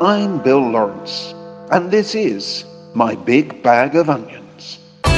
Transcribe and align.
I'm 0.00 0.42
Bill 0.42 0.60
Lawrence, 0.60 1.32
and 1.70 1.90
this 1.90 2.14
is 2.14 2.66
My 2.92 3.14
Big 3.14 3.62
Bag 3.62 3.96
of 3.96 4.10
Onions. 4.10 4.78
They 5.02 5.10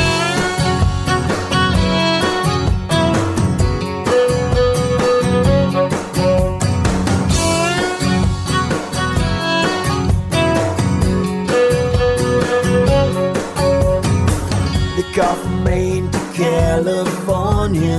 got 15.13 15.37
from 15.39 15.65
Maine 15.65 16.09
to 16.13 16.19
California. 16.35 17.99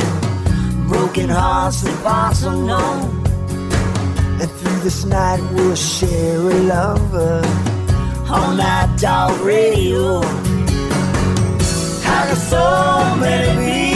Broken 0.88 1.27
hearts 1.27 1.82
that 1.82 2.04
pass 2.05 2.43
alone. 2.43 3.19
This 4.82 5.04
night 5.04 5.41
we'll 5.52 5.75
share 5.75 6.40
a 6.40 6.59
lover. 6.63 7.41
On 8.30 8.55
that 8.58 8.98
dog 8.98 9.38
radio. 9.41 10.21
I 12.05 12.27
got 12.30 12.38
so 12.38 13.16
many 13.20 13.88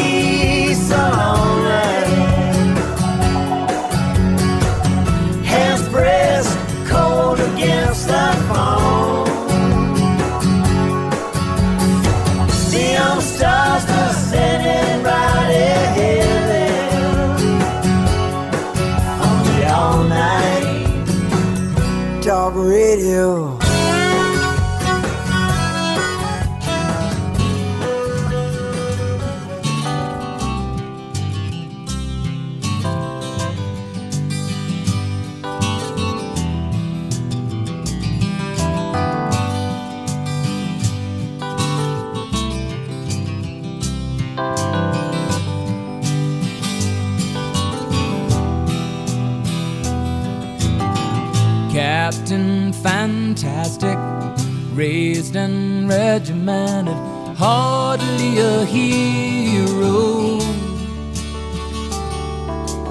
raised 54.74 55.36
and 55.36 55.88
regimented, 55.88 56.98
hardly 57.38 58.40
a 58.40 58.66
hero. 58.66 60.40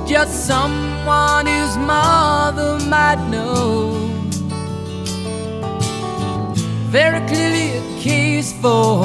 Just 0.06 0.47
someone 0.47 1.47
whose 1.47 1.77
mother 1.77 2.78
might 2.88 3.20
know. 3.30 4.08
Very 6.88 7.20
clearly 7.27 7.78
a 7.78 8.00
case 8.00 8.53
for 8.53 9.05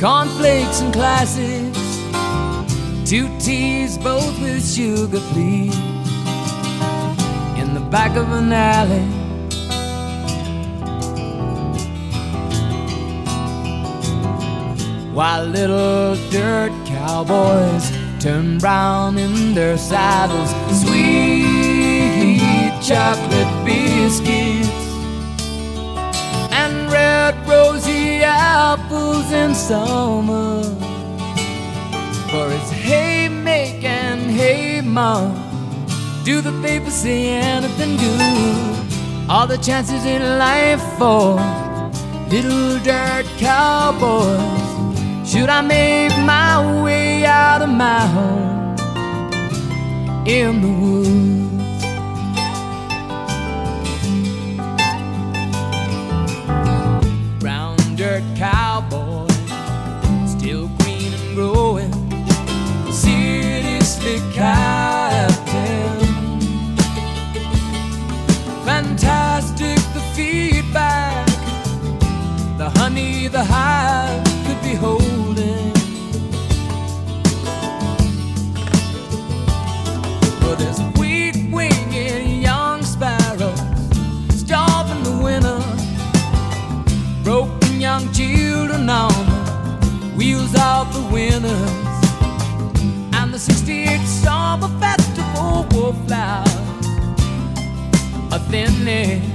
cornflakes 0.00 0.80
and 0.80 0.92
classics. 0.92 1.78
Two 3.08 3.28
teas, 3.40 3.98
both 3.98 4.40
with 4.40 4.64
sugar, 4.64 5.20
please 5.32 5.76
in 7.60 7.74
the 7.74 7.80
back 7.90 8.16
of 8.16 8.30
an 8.32 8.52
alley. 8.52 9.19
While 15.12 15.46
little 15.46 16.14
dirt 16.30 16.72
cowboys 16.86 17.90
turn 18.20 18.58
brown 18.58 19.18
in 19.18 19.54
their 19.54 19.76
saddles, 19.76 20.50
sweet 20.82 22.40
chocolate 22.80 23.64
biscuits 23.64 24.68
and 26.52 26.90
red 26.92 27.34
rosy 27.48 28.22
apples 28.22 29.32
in 29.32 29.52
summer. 29.52 30.62
For 32.30 32.52
it's 32.52 32.70
and 33.84 34.30
hey 34.30 34.80
mom. 34.80 35.34
Do 36.24 36.40
the 36.40 36.52
papers 36.62 36.94
say 36.94 37.30
anything 37.30 37.96
good? 37.96 39.28
All 39.28 39.46
the 39.48 39.58
chances 39.58 40.04
in 40.04 40.22
life 40.38 40.82
for 40.98 41.34
little 42.28 42.78
dirt 42.84 43.26
cowboys. 43.38 44.59
Should 45.30 45.48
I 45.48 45.60
make 45.60 46.10
my 46.26 46.82
way 46.82 47.24
out 47.24 47.62
of 47.62 47.68
my 47.68 48.00
home 48.00 48.76
in 50.26 50.60
the 50.60 50.72
woods? 50.82 51.84
Brown 57.38 57.76
dirt 57.94 58.24
cowboys, 58.34 59.30
still 60.26 60.66
green 60.78 61.12
and 61.14 61.36
growing. 61.36 61.92
Slick 62.90 64.22
captain. 64.32 66.00
Fantastic 68.64 69.78
the 69.94 70.02
feedback, 70.12 71.28
the 72.58 72.68
honey 72.70 73.28
the 73.28 73.44
hive 73.44 74.09
winners 91.10 91.70
and 93.14 93.34
the 93.34 93.38
68 93.38 93.98
Summer 94.06 94.68
Festival 94.80 95.66
wallflowers 95.72 96.86
are 98.32 98.38
thinning. 98.50 99.22
The 99.22 99.29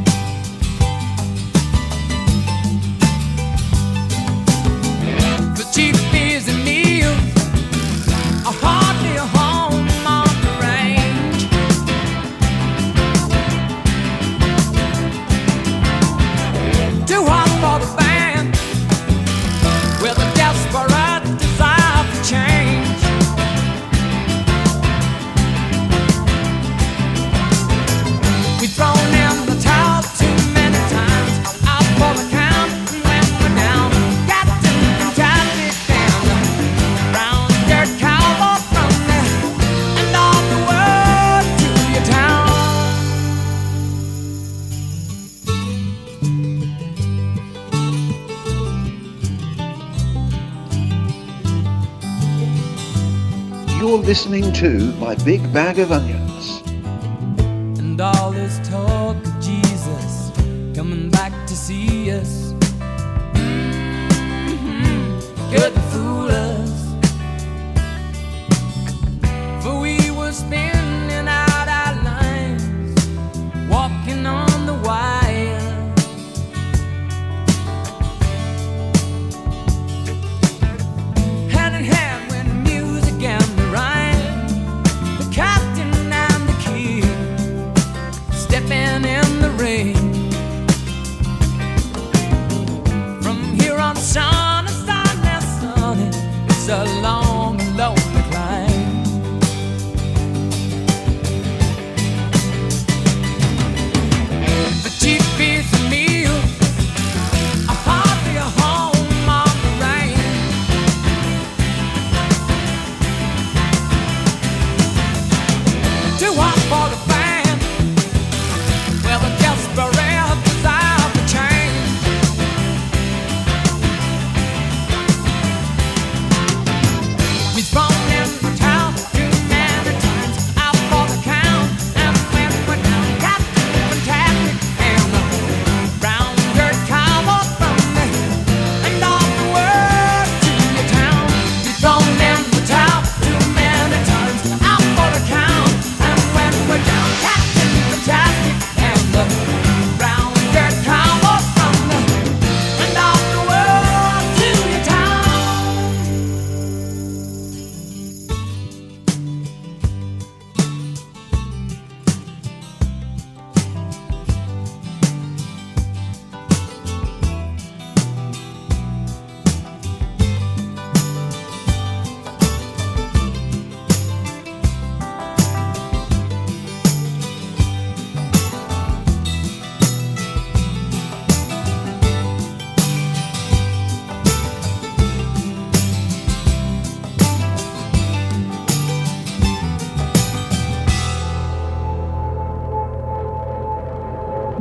listening 54.15 54.53
to 54.53 54.93
My 54.93 55.13
Big 55.25 55.41
Bag 55.51 55.77
of 55.77 55.91
Onions. 55.91 56.24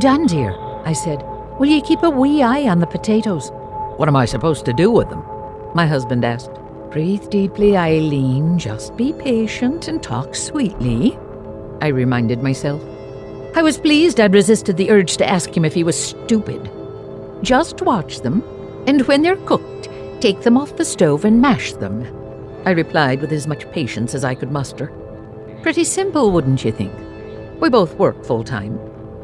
Dan, 0.04 0.26
dear, 0.26 0.54
I 0.84 0.92
said, 0.92 1.22
will 1.58 1.64
you 1.64 1.80
keep 1.80 2.02
a 2.02 2.10
wee 2.10 2.42
eye 2.42 2.68
on 2.68 2.78
the 2.78 2.86
potatoes? 2.86 3.50
What 3.96 4.06
am 4.06 4.16
I 4.16 4.26
supposed 4.26 4.66
to 4.66 4.74
do 4.74 4.90
with 4.90 5.08
them? 5.08 5.24
My 5.74 5.86
husband 5.86 6.26
asked. 6.26 6.50
Breathe 6.90 7.30
deeply, 7.30 7.74
Eileen. 7.74 8.58
Just 8.58 8.98
be 8.98 9.14
patient 9.14 9.88
and 9.88 10.02
talk 10.02 10.34
sweetly. 10.34 11.18
I 11.80 11.86
reminded 11.86 12.42
myself. 12.42 12.82
I 13.56 13.62
was 13.62 13.78
pleased 13.78 14.20
I'd 14.20 14.34
resisted 14.34 14.76
the 14.76 14.90
urge 14.90 15.16
to 15.16 15.26
ask 15.26 15.56
him 15.56 15.64
if 15.64 15.72
he 15.72 15.84
was 15.84 15.98
stupid. 15.98 16.70
Just 17.40 17.80
watch 17.80 18.20
them, 18.20 18.44
and 18.86 19.06
when 19.08 19.22
they're 19.22 19.36
cooked, 19.46 19.88
take 20.20 20.42
them 20.42 20.58
off 20.58 20.76
the 20.76 20.84
stove 20.84 21.24
and 21.24 21.40
mash 21.40 21.72
them. 21.72 22.04
I 22.66 22.72
replied 22.72 23.22
with 23.22 23.32
as 23.32 23.46
much 23.46 23.72
patience 23.72 24.14
as 24.14 24.22
I 24.22 24.34
could 24.34 24.52
muster. 24.52 24.92
Pretty 25.62 25.84
simple, 25.84 26.30
wouldn't 26.30 26.62
you 26.62 26.72
think? 26.72 26.92
We 27.58 27.70
both 27.70 27.94
work 27.94 28.22
full 28.22 28.44
time. 28.44 28.78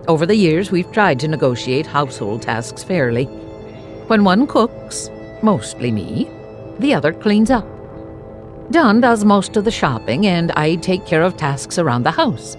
Over 0.08 0.26
the 0.26 0.36
years, 0.36 0.70
we've 0.70 0.90
tried 0.92 1.20
to 1.20 1.28
negotiate 1.28 1.86
household 1.86 2.42
tasks 2.42 2.82
fairly. 2.82 3.26
When 4.06 4.24
one 4.24 4.46
cooks, 4.46 5.10
mostly 5.42 5.90
me, 5.92 6.28
the 6.78 6.94
other 6.94 7.12
cleans 7.12 7.50
up. 7.50 7.66
Don 8.70 9.00
does 9.00 9.24
most 9.24 9.56
of 9.56 9.64
the 9.64 9.70
shopping, 9.70 10.26
and 10.26 10.52
I 10.52 10.76
take 10.76 11.04
care 11.04 11.22
of 11.22 11.36
tasks 11.36 11.78
around 11.78 12.04
the 12.04 12.10
house. 12.10 12.56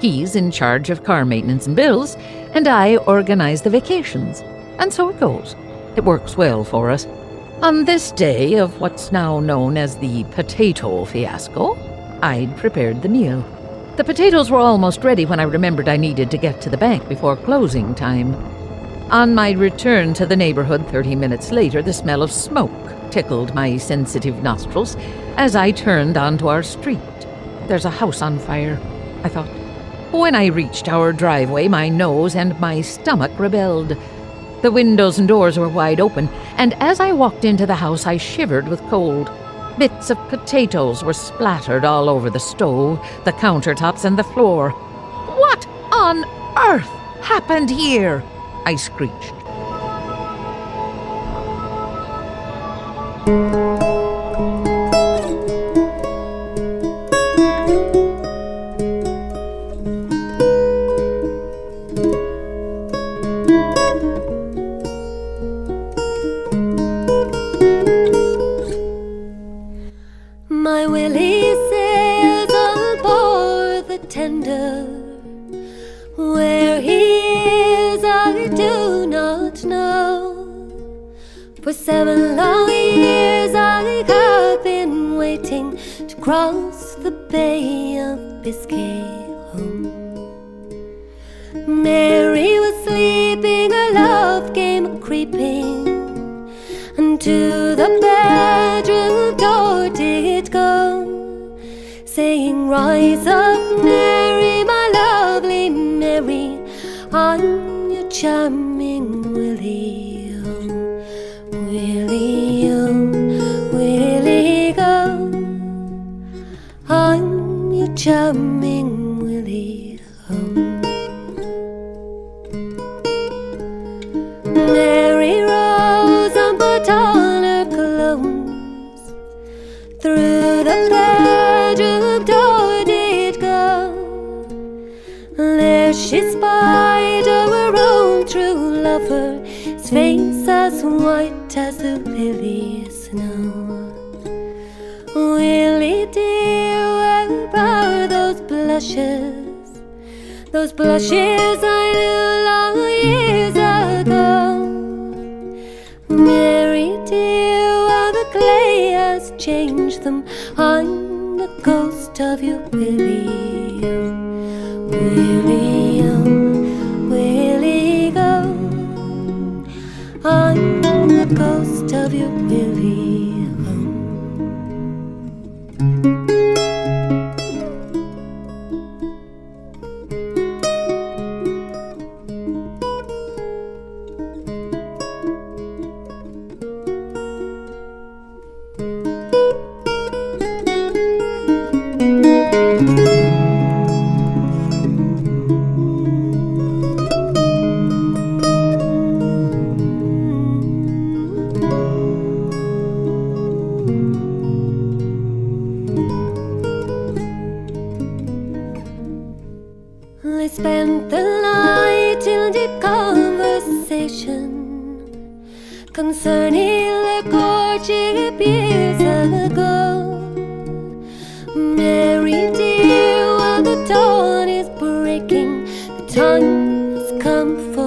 He's 0.00 0.34
in 0.34 0.50
charge 0.50 0.90
of 0.90 1.04
car 1.04 1.24
maintenance 1.24 1.66
and 1.66 1.76
bills, 1.76 2.16
and 2.54 2.66
I 2.66 2.96
organize 2.96 3.62
the 3.62 3.70
vacations. 3.70 4.40
And 4.78 4.92
so 4.92 5.08
it 5.08 5.20
goes. 5.20 5.54
It 5.96 6.04
works 6.04 6.36
well 6.36 6.64
for 6.64 6.90
us. 6.90 7.06
On 7.62 7.84
this 7.84 8.10
day 8.10 8.54
of 8.54 8.80
what's 8.80 9.12
now 9.12 9.38
known 9.38 9.76
as 9.76 9.96
the 9.98 10.24
potato 10.24 11.04
fiasco, 11.04 11.78
I'd 12.22 12.56
prepared 12.56 13.02
the 13.02 13.08
meal. 13.08 13.44
The 13.94 14.04
potatoes 14.04 14.50
were 14.50 14.58
almost 14.58 15.04
ready 15.04 15.26
when 15.26 15.38
I 15.38 15.42
remembered 15.42 15.86
I 15.86 15.98
needed 15.98 16.30
to 16.30 16.38
get 16.38 16.62
to 16.62 16.70
the 16.70 16.78
bank 16.78 17.06
before 17.10 17.36
closing 17.36 17.94
time. 17.94 18.34
On 19.10 19.34
my 19.34 19.50
return 19.50 20.14
to 20.14 20.24
the 20.24 20.34
neighborhood 20.34 20.86
30 20.88 21.14
minutes 21.14 21.52
later, 21.52 21.82
the 21.82 21.92
smell 21.92 22.22
of 22.22 22.32
smoke 22.32 22.70
tickled 23.10 23.54
my 23.54 23.76
sensitive 23.76 24.42
nostrils 24.42 24.96
as 25.36 25.54
I 25.54 25.72
turned 25.72 26.16
onto 26.16 26.48
our 26.48 26.62
street. 26.62 27.00
There's 27.68 27.84
a 27.84 27.90
house 27.90 28.22
on 28.22 28.38
fire, 28.38 28.80
I 29.24 29.28
thought. 29.28 29.50
When 30.10 30.34
I 30.34 30.46
reached 30.46 30.88
our 30.88 31.12
driveway, 31.12 31.68
my 31.68 31.90
nose 31.90 32.34
and 32.34 32.58
my 32.58 32.80
stomach 32.80 33.38
rebelled. 33.38 33.94
The 34.62 34.72
windows 34.72 35.18
and 35.18 35.28
doors 35.28 35.58
were 35.58 35.68
wide 35.68 36.00
open, 36.00 36.30
and 36.56 36.72
as 36.80 36.98
I 36.98 37.12
walked 37.12 37.44
into 37.44 37.66
the 37.66 37.74
house, 37.74 38.06
I 38.06 38.16
shivered 38.16 38.68
with 38.68 38.80
cold. 38.88 39.30
Bits 39.78 40.10
of 40.10 40.18
potatoes 40.28 41.02
were 41.02 41.14
splattered 41.14 41.84
all 41.84 42.08
over 42.10 42.28
the 42.28 42.38
stove, 42.38 43.00
the 43.24 43.32
countertops, 43.32 44.04
and 44.04 44.18
the 44.18 44.24
floor. 44.24 44.70
What 44.70 45.66
on 45.90 46.24
earth 46.58 46.88
happened 47.22 47.70
here? 47.70 48.22
I 48.66 48.76
screeched. 48.76 49.41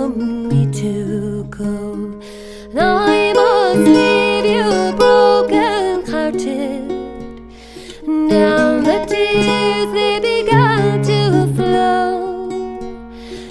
Me 0.09 0.71
to 0.71 1.43
go. 1.45 2.21
I 2.77 3.33
must 3.33 3.87
leave 3.87 4.45
you 4.45 4.97
broken 4.97 6.05
hearted. 6.05 6.87
Down 8.29 8.83
the 8.83 9.05
tears 9.07 9.91
they 9.93 10.19
began 10.19 11.01
to 11.03 11.53
flow. 11.55 12.49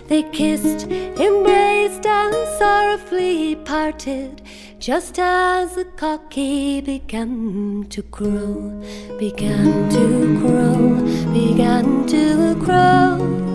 They 0.09 0.23
kissed, 0.25 0.87
embraced, 0.87 2.07
and 2.07 2.35
sorrowfully 2.59 3.57
parted. 3.57 4.43
Just 4.79 5.19
as 5.19 5.75
the 5.77 5.87
cocky 5.97 6.81
began 6.83 7.87
to 7.89 8.03
crow, 8.03 8.83
began 9.19 9.89
to 9.91 10.39
crow, 10.41 11.01
began 11.33 12.07
to 12.07 12.55
crow. 12.63 13.54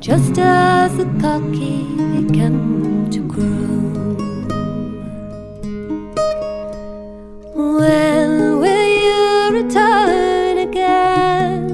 Just 0.00 0.38
as 0.38 0.96
the 0.96 1.04
cocky 1.20 1.84
began 2.22 3.10
to 3.10 3.20
grow. 3.26 4.14
When 7.54 8.60
will 8.60 8.88
you 9.04 9.60
return 9.60 10.58
again? 10.58 11.68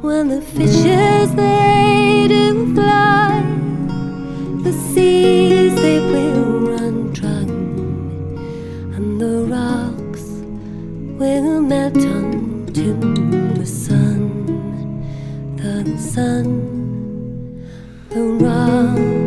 When 0.00 0.28
the 0.28 0.42
fishes 0.42 1.34
they 1.36 2.26
do 2.28 2.74
fly, 2.74 3.40
the 4.64 4.72
seas 4.72 5.74
they 5.76 6.00
will 6.00 6.60
run 6.72 7.12
dry, 7.12 7.46
and 8.96 9.20
the 9.20 9.46
rocks 9.46 10.24
will 11.20 11.62
melt 11.62 11.96
unto 11.96 12.94
the 13.54 13.66
sun, 13.66 15.56
the 15.56 15.98
sun. 15.98 16.71
The 18.12 19.21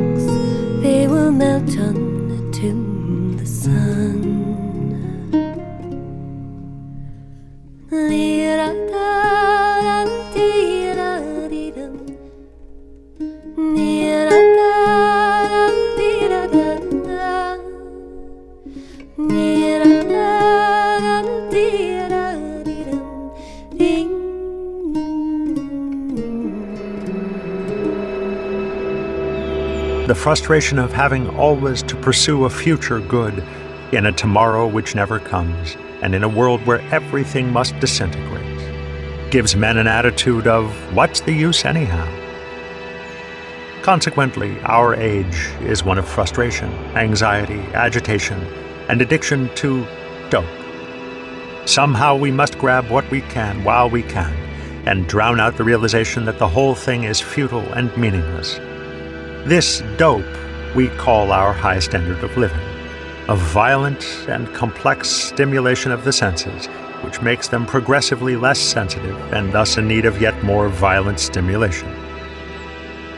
The 30.07 30.13
frustration 30.13 30.77
of 30.77 30.93
having 30.93 31.27
always 31.35 31.81
to 31.81 31.95
pursue 31.95 32.45
a 32.45 32.49
future 32.51 32.99
good 32.99 33.43
in 33.91 34.05
a 34.05 34.11
tomorrow 34.11 34.67
which 34.67 34.93
never 34.93 35.17
comes, 35.17 35.75
and 36.03 36.13
in 36.13 36.23
a 36.23 36.29
world 36.29 36.63
where 36.67 36.79
everything 36.93 37.51
must 37.51 37.79
disintegrate, 37.79 39.31
gives 39.31 39.55
men 39.55 39.79
an 39.79 39.87
attitude 39.87 40.45
of, 40.45 40.71
what's 40.93 41.21
the 41.21 41.31
use 41.31 41.65
anyhow? 41.65 42.07
Consequently, 43.81 44.59
our 44.61 44.93
age 44.93 45.49
is 45.61 45.83
one 45.83 45.97
of 45.97 46.07
frustration, 46.07 46.71
anxiety, 46.95 47.61
agitation, 47.73 48.39
and 48.89 49.01
addiction 49.01 49.49
to 49.55 49.87
dope. 50.29 50.45
Somehow 51.67 52.15
we 52.15 52.29
must 52.29 52.59
grab 52.59 52.91
what 52.91 53.09
we 53.09 53.21
can 53.21 53.63
while 53.63 53.89
we 53.89 54.03
can 54.03 54.33
and 54.87 55.07
drown 55.07 55.39
out 55.39 55.57
the 55.57 55.63
realization 55.63 56.25
that 56.25 56.37
the 56.37 56.47
whole 56.47 56.75
thing 56.75 57.05
is 57.05 57.19
futile 57.19 57.73
and 57.73 57.95
meaningless. 57.97 58.59
This 59.45 59.83
dope 59.97 60.25
we 60.75 60.87
call 60.97 61.31
our 61.31 61.53
high 61.53 61.77
standard 61.77 62.23
of 62.23 62.35
living, 62.35 62.59
a 63.29 63.35
violent 63.35 64.03
and 64.27 64.51
complex 64.55 65.07
stimulation 65.07 65.91
of 65.91 66.03
the 66.03 66.11
senses, 66.11 66.65
which 67.03 67.21
makes 67.21 67.47
them 67.47 67.67
progressively 67.67 68.35
less 68.35 68.57
sensitive 68.59 69.15
and 69.31 69.53
thus 69.53 69.77
in 69.77 69.87
need 69.87 70.05
of 70.05 70.19
yet 70.19 70.43
more 70.43 70.67
violent 70.67 71.19
stimulation. 71.19 71.87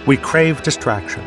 We 0.06 0.18
crave 0.18 0.62
distraction, 0.64 1.24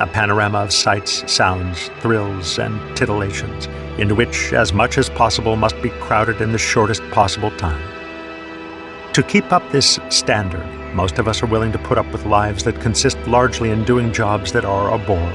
a 0.00 0.08
panorama 0.08 0.58
of 0.58 0.72
sights, 0.72 1.22
sounds, 1.32 1.92
thrills, 2.00 2.58
and 2.58 2.80
titillations, 2.96 3.68
into 4.00 4.16
which 4.16 4.52
as 4.52 4.72
much 4.72 4.98
as 4.98 5.08
possible 5.08 5.54
must 5.54 5.80
be 5.80 5.90
crowded 5.90 6.40
in 6.40 6.50
the 6.50 6.58
shortest 6.58 7.08
possible 7.12 7.52
time. 7.58 7.80
To 9.12 9.22
keep 9.22 9.52
up 9.52 9.62
this 9.70 10.00
standard, 10.08 10.66
most 10.94 11.18
of 11.18 11.26
us 11.26 11.42
are 11.42 11.46
willing 11.46 11.72
to 11.72 11.78
put 11.78 11.98
up 11.98 12.10
with 12.12 12.26
lives 12.26 12.64
that 12.64 12.80
consist 12.80 13.18
largely 13.26 13.70
in 13.70 13.84
doing 13.84 14.12
jobs 14.12 14.52
that 14.52 14.64
are 14.64 14.92
a 14.92 14.98
bore, 14.98 15.32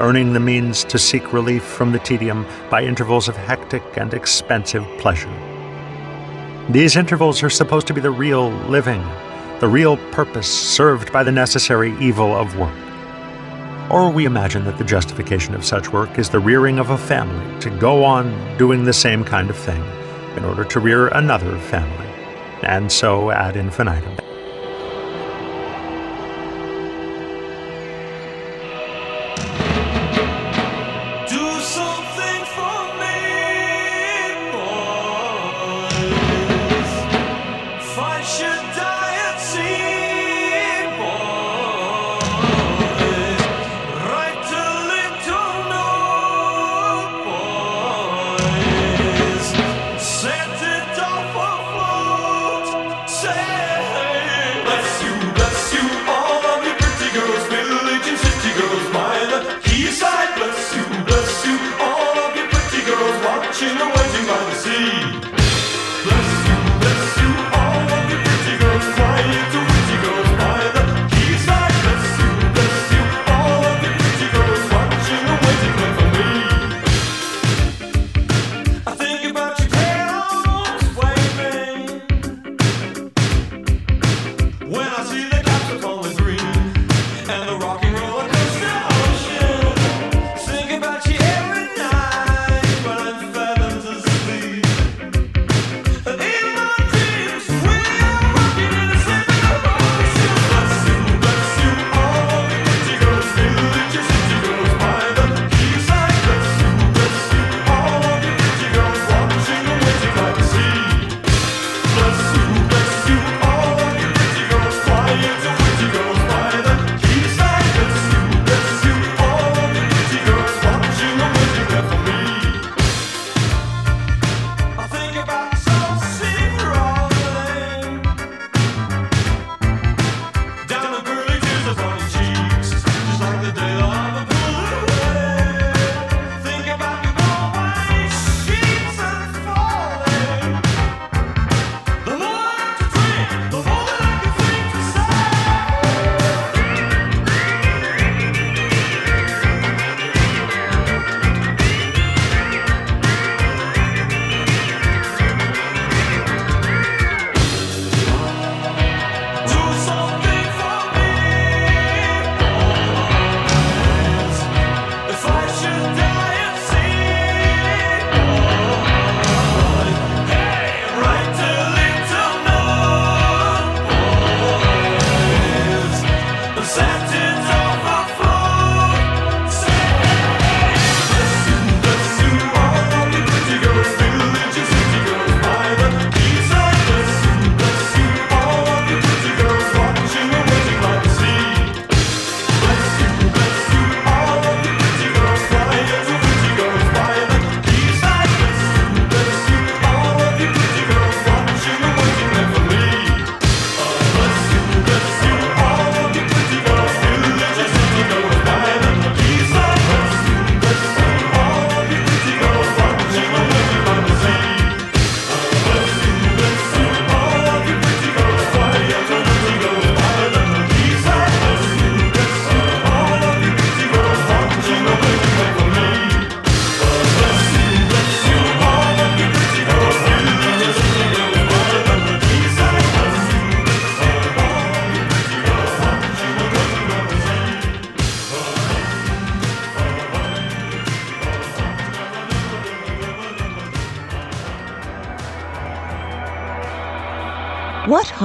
earning 0.00 0.32
the 0.32 0.40
means 0.40 0.84
to 0.84 0.98
seek 0.98 1.32
relief 1.32 1.62
from 1.62 1.92
the 1.92 1.98
tedium 1.98 2.46
by 2.70 2.82
intervals 2.82 3.28
of 3.28 3.36
hectic 3.36 3.82
and 3.96 4.14
expensive 4.14 4.84
pleasure. 4.98 5.32
These 6.70 6.96
intervals 6.96 7.42
are 7.42 7.50
supposed 7.50 7.86
to 7.88 7.94
be 7.94 8.00
the 8.00 8.10
real 8.10 8.50
living, 8.68 9.02
the 9.60 9.68
real 9.68 9.96
purpose 10.12 10.48
served 10.48 11.12
by 11.12 11.22
the 11.22 11.32
necessary 11.32 11.96
evil 11.98 12.34
of 12.34 12.56
work. 12.58 12.74
Or 13.90 14.10
we 14.10 14.26
imagine 14.26 14.64
that 14.64 14.78
the 14.78 14.84
justification 14.84 15.54
of 15.54 15.64
such 15.64 15.92
work 15.92 16.18
is 16.18 16.28
the 16.28 16.38
rearing 16.38 16.78
of 16.78 16.90
a 16.90 16.98
family 16.98 17.60
to 17.60 17.70
go 17.70 18.04
on 18.04 18.56
doing 18.58 18.84
the 18.84 18.92
same 18.92 19.24
kind 19.24 19.48
of 19.50 19.56
thing 19.56 19.82
in 20.36 20.44
order 20.44 20.64
to 20.64 20.80
rear 20.80 21.08
another 21.08 21.58
family, 21.58 22.06
and 22.62 22.92
so 22.92 23.30
ad 23.30 23.56
infinitum. 23.56 24.27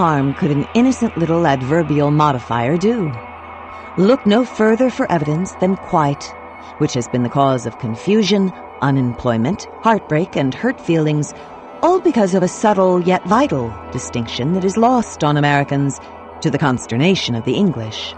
Harm 0.03 0.33
could 0.33 0.51
an 0.51 0.65
innocent 0.73 1.17
little 1.17 1.47
adverbial 1.47 2.11
modifier 2.11 2.75
do? 2.75 3.09
Look 3.95 4.25
no 4.25 4.43
further 4.43 4.89
for 4.89 5.09
evidence 5.09 5.55
than 5.61 5.77
quite, 5.77 6.25
which 6.79 6.93
has 6.95 7.07
been 7.07 7.23
the 7.23 7.29
cause 7.29 7.65
of 7.65 7.79
confusion, 7.79 8.51
unemployment, 8.81 9.65
heartbreak, 9.81 10.35
and 10.35 10.53
hurt 10.53 10.77
feelings, 10.81 11.33
all 11.81 12.01
because 12.01 12.35
of 12.35 12.43
a 12.43 12.49
subtle 12.49 12.99
yet 12.99 13.23
vital 13.23 13.73
distinction 13.93 14.51
that 14.55 14.65
is 14.65 14.75
lost 14.75 15.23
on 15.23 15.37
Americans 15.37 16.01
to 16.41 16.51
the 16.51 16.57
consternation 16.57 17.33
of 17.33 17.45
the 17.45 17.55
English. 17.55 18.13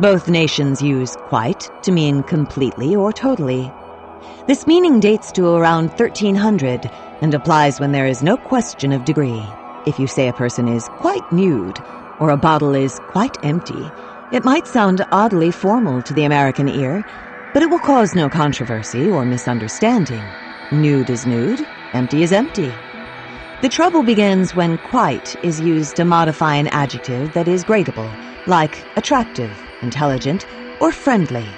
Both 0.00 0.26
nations 0.26 0.80
use 0.80 1.14
quite 1.16 1.68
to 1.82 1.92
mean 1.92 2.22
completely 2.22 2.96
or 2.96 3.12
totally. 3.12 3.70
This 4.46 4.66
meaning 4.66 5.00
dates 5.00 5.32
to 5.32 5.48
around 5.48 5.90
1300 5.90 6.90
and 7.20 7.34
applies 7.34 7.78
when 7.78 7.92
there 7.92 8.06
is 8.06 8.22
no 8.22 8.38
question 8.38 8.92
of 8.92 9.04
degree. 9.04 9.44
If 9.88 9.98
you 9.98 10.06
say 10.06 10.28
a 10.28 10.34
person 10.34 10.68
is 10.68 10.86
quite 10.98 11.32
nude 11.32 11.82
or 12.20 12.28
a 12.28 12.36
bottle 12.36 12.74
is 12.74 13.00
quite 13.06 13.38
empty, 13.42 13.90
it 14.30 14.44
might 14.44 14.66
sound 14.66 15.02
oddly 15.10 15.50
formal 15.50 16.02
to 16.02 16.12
the 16.12 16.24
American 16.24 16.68
ear, 16.68 17.02
but 17.54 17.62
it 17.62 17.70
will 17.70 17.78
cause 17.78 18.14
no 18.14 18.28
controversy 18.28 19.08
or 19.08 19.24
misunderstanding. 19.24 20.22
Nude 20.72 21.08
is 21.08 21.26
nude, 21.26 21.66
empty 21.94 22.22
is 22.22 22.32
empty. 22.32 22.70
The 23.62 23.70
trouble 23.70 24.02
begins 24.02 24.54
when 24.54 24.76
quite 24.76 25.34
is 25.42 25.58
used 25.58 25.96
to 25.96 26.04
modify 26.04 26.56
an 26.56 26.66
adjective 26.66 27.32
that 27.32 27.48
is 27.48 27.64
gradable, 27.64 28.12
like 28.46 28.84
attractive, 28.98 29.50
intelligent, 29.80 30.46
or 30.82 30.92
friendly. 30.92 31.48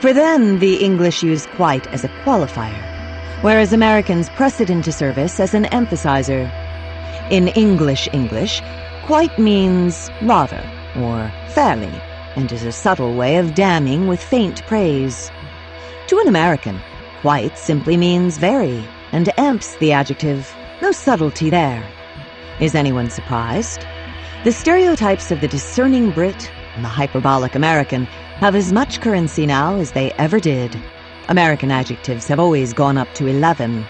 For 0.00 0.12
them, 0.12 0.58
the 0.58 0.74
English 0.78 1.22
use 1.22 1.46
quite 1.46 1.86
as 1.92 2.02
a 2.02 2.08
qualifier, 2.24 2.82
whereas 3.42 3.72
Americans 3.72 4.28
press 4.30 4.60
it 4.60 4.70
into 4.70 4.90
service 4.90 5.38
as 5.38 5.54
an 5.54 5.66
emphasizer. 5.66 6.50
In 7.30 7.48
English 7.48 8.08
English, 8.14 8.62
quite 9.04 9.38
means 9.38 10.10
rather 10.22 10.64
or 10.96 11.30
fairly, 11.50 11.92
and 12.36 12.50
is 12.50 12.64
a 12.64 12.72
subtle 12.72 13.14
way 13.16 13.36
of 13.36 13.54
damning 13.54 14.08
with 14.08 14.22
faint 14.22 14.66
praise. 14.66 15.30
To 16.06 16.18
an 16.20 16.28
American, 16.28 16.80
quite 17.20 17.58
simply 17.58 17.98
means 17.98 18.38
very, 18.38 18.82
and 19.12 19.28
amps 19.38 19.76
the 19.76 19.92
adjective. 19.92 20.50
No 20.80 20.90
subtlety 20.90 21.50
there. 21.50 21.86
Is 22.60 22.74
anyone 22.74 23.10
surprised? 23.10 23.84
The 24.44 24.52
stereotypes 24.52 25.30
of 25.30 25.42
the 25.42 25.48
discerning 25.48 26.12
Brit 26.12 26.50
and 26.76 26.82
the 26.82 26.88
hyperbolic 26.88 27.54
American 27.54 28.06
have 28.40 28.54
as 28.54 28.72
much 28.72 29.02
currency 29.02 29.44
now 29.44 29.76
as 29.76 29.92
they 29.92 30.12
ever 30.12 30.40
did. 30.40 30.74
American 31.28 31.70
adjectives 31.70 32.26
have 32.28 32.40
always 32.40 32.72
gone 32.72 32.96
up 32.96 33.12
to 33.16 33.26
11. 33.26 33.84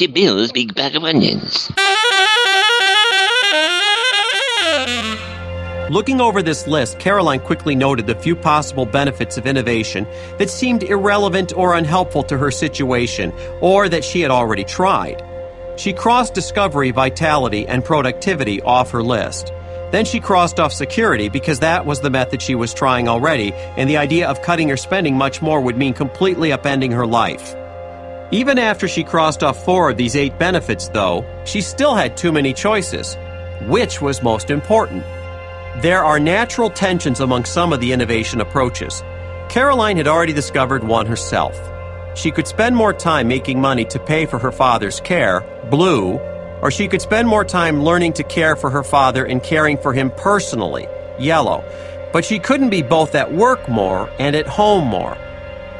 Your 0.00 0.10
Bill's 0.10 0.52
big 0.52 0.74
bag 0.74 0.96
of 0.96 1.04
onions. 1.04 1.70
Looking 5.90 6.22
over 6.22 6.42
this 6.42 6.66
list, 6.66 6.98
Caroline 6.98 7.40
quickly 7.40 7.74
noted 7.74 8.06
the 8.06 8.14
few 8.14 8.34
possible 8.34 8.86
benefits 8.86 9.36
of 9.36 9.46
innovation 9.46 10.06
that 10.38 10.48
seemed 10.48 10.82
irrelevant 10.84 11.52
or 11.54 11.74
unhelpful 11.74 12.22
to 12.24 12.38
her 12.38 12.50
situation, 12.50 13.32
or 13.60 13.90
that 13.90 14.02
she 14.02 14.22
had 14.22 14.30
already 14.30 14.64
tried. 14.64 15.22
She 15.76 15.92
crossed 15.92 16.32
discovery, 16.32 16.90
vitality, 16.90 17.66
and 17.66 17.84
productivity 17.84 18.62
off 18.62 18.90
her 18.92 19.02
list. 19.02 19.52
Then 19.90 20.06
she 20.06 20.20
crossed 20.20 20.58
off 20.58 20.72
security 20.72 21.28
because 21.28 21.60
that 21.60 21.84
was 21.84 22.00
the 22.00 22.08
method 22.08 22.40
she 22.40 22.54
was 22.54 22.72
trying 22.72 23.08
already, 23.08 23.52
and 23.52 23.90
the 23.90 23.98
idea 23.98 24.26
of 24.26 24.40
cutting 24.40 24.70
her 24.70 24.78
spending 24.78 25.18
much 25.18 25.42
more 25.42 25.60
would 25.60 25.76
mean 25.76 25.92
completely 25.92 26.48
upending 26.50 26.92
her 26.92 27.06
life. 27.06 27.54
Even 28.32 28.58
after 28.58 28.88
she 28.88 29.04
crossed 29.04 29.42
off 29.42 29.62
four 29.62 29.90
of 29.90 29.98
these 29.98 30.16
eight 30.16 30.38
benefits, 30.38 30.88
though, 30.88 31.22
she 31.44 31.60
still 31.60 31.94
had 31.94 32.16
too 32.16 32.32
many 32.32 32.54
choices. 32.54 33.18
Which 33.66 34.00
was 34.00 34.22
most 34.22 34.48
important? 34.48 35.04
There 35.82 36.02
are 36.02 36.18
natural 36.18 36.70
tensions 36.70 37.20
among 37.20 37.44
some 37.44 37.74
of 37.74 37.80
the 37.80 37.92
innovation 37.92 38.40
approaches. 38.40 39.02
Caroline 39.50 39.98
had 39.98 40.08
already 40.08 40.32
discovered 40.32 40.82
one 40.82 41.04
herself. 41.04 41.60
She 42.14 42.30
could 42.30 42.46
spend 42.46 42.74
more 42.74 42.94
time 42.94 43.28
making 43.28 43.60
money 43.60 43.84
to 43.86 43.98
pay 43.98 44.24
for 44.24 44.38
her 44.38 44.52
father's 44.52 44.98
care, 45.00 45.44
blue, 45.70 46.18
or 46.62 46.70
she 46.70 46.88
could 46.88 47.02
spend 47.02 47.28
more 47.28 47.44
time 47.44 47.84
learning 47.84 48.14
to 48.14 48.24
care 48.24 48.56
for 48.56 48.70
her 48.70 48.82
father 48.82 49.26
and 49.26 49.42
caring 49.42 49.76
for 49.76 49.92
him 49.92 50.10
personally, 50.10 50.88
yellow. 51.18 51.62
But 52.14 52.24
she 52.24 52.38
couldn't 52.38 52.70
be 52.70 52.80
both 52.80 53.14
at 53.14 53.30
work 53.30 53.68
more 53.68 54.08
and 54.18 54.34
at 54.34 54.46
home 54.46 54.86
more. 54.86 55.18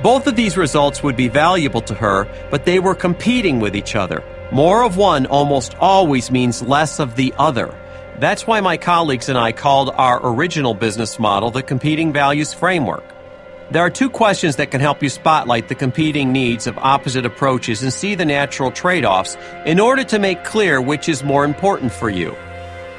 Both 0.03 0.27
of 0.27 0.35
these 0.35 0.57
results 0.57 1.03
would 1.05 1.17
be 1.17 1.29
valuable 1.29 1.83
to 1.83 1.95
her, 1.95 2.27
but 2.51 2.65
they 2.65 2.81
were 2.81 2.95
competing 2.95 3.61
with 3.61 3.77
each 3.77 3.95
other. 3.95 4.25
More 4.51 4.83
of 4.83 4.97
one 4.97 5.27
almost 5.27 5.77
always 5.77 6.31
means 6.31 6.61
less 6.61 6.99
of 6.99 7.15
the 7.15 7.33
other. 7.39 7.73
That's 8.19 8.47
why 8.47 8.61
my 8.61 8.77
colleagues 8.77 9.29
and 9.29 9.39
I 9.39 9.53
called 9.53 9.91
our 9.91 10.21
original 10.23 10.75
business 10.75 11.21
model 11.21 11.53
the 11.53 11.63
Competing 11.63 12.13
Values 12.13 12.53
Framework. 12.53 13.05
There 13.71 13.83
are 13.83 13.91
two 13.91 14.11
questions 14.11 14.57
that 14.57 14.71
can 14.73 14.81
help 14.81 15.03
you 15.03 15.09
spotlight 15.09 15.69
the 15.69 15.75
competing 15.77 16.33
needs 16.33 16.67
of 16.67 16.77
opposite 16.79 17.25
approaches 17.25 17.83
and 17.83 17.93
see 17.93 18.15
the 18.17 18.25
natural 18.25 18.71
trade 18.71 19.05
offs 19.05 19.37
in 19.65 19.81
order 19.81 20.05
to 20.05 20.19
make 20.19 20.45
clear 20.45 20.81
which 20.81 21.09
is 21.09 21.23
more 21.23 21.45
important 21.45 21.93
for 21.93 22.11
you. 22.11 22.37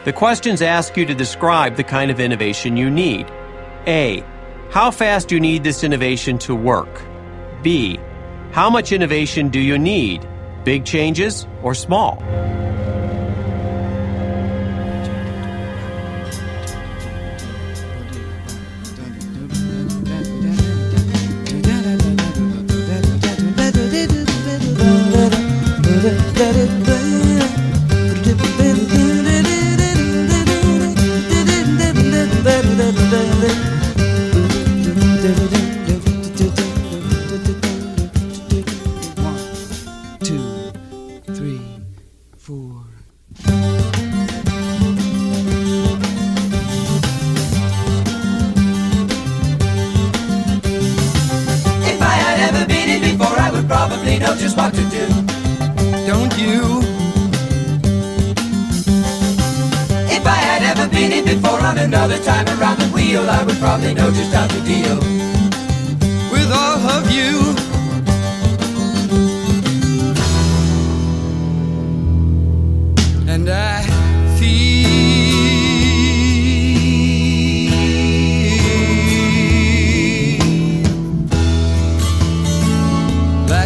The 0.06 0.14
questions 0.14 0.62
ask 0.62 0.98
you 0.98 1.06
to 1.06 1.14
describe 1.14 1.76
the 1.76 1.84
kind 1.84 2.10
of 2.12 2.20
innovation 2.20 2.76
you 2.76 2.90
need. 2.90 3.28
A. 3.88 4.24
How 4.74 4.90
fast 4.90 5.28
do 5.28 5.36
you 5.36 5.40
need 5.40 5.64
this 5.64 5.84
innovation 5.84 6.40
to 6.40 6.56
work? 6.56 7.04
B. 7.62 8.00
How 8.54 8.72
much 8.72 8.92
innovation 8.92 9.50
do 9.50 9.60
you 9.60 9.78
need? 9.78 10.28
Big 10.64 10.84
changes 10.84 11.46
or 11.62 11.76
small? 11.76 12.18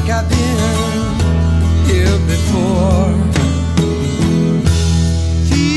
Like 0.08 0.24
I've 0.24 0.30
been 0.30 0.58
here 1.86 2.20
before. 2.28 3.14
Feel 5.44 5.74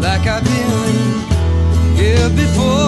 like 0.00 0.26
I've 0.26 0.44
been 0.44 0.96
here 1.96 2.30
before, 2.30 2.83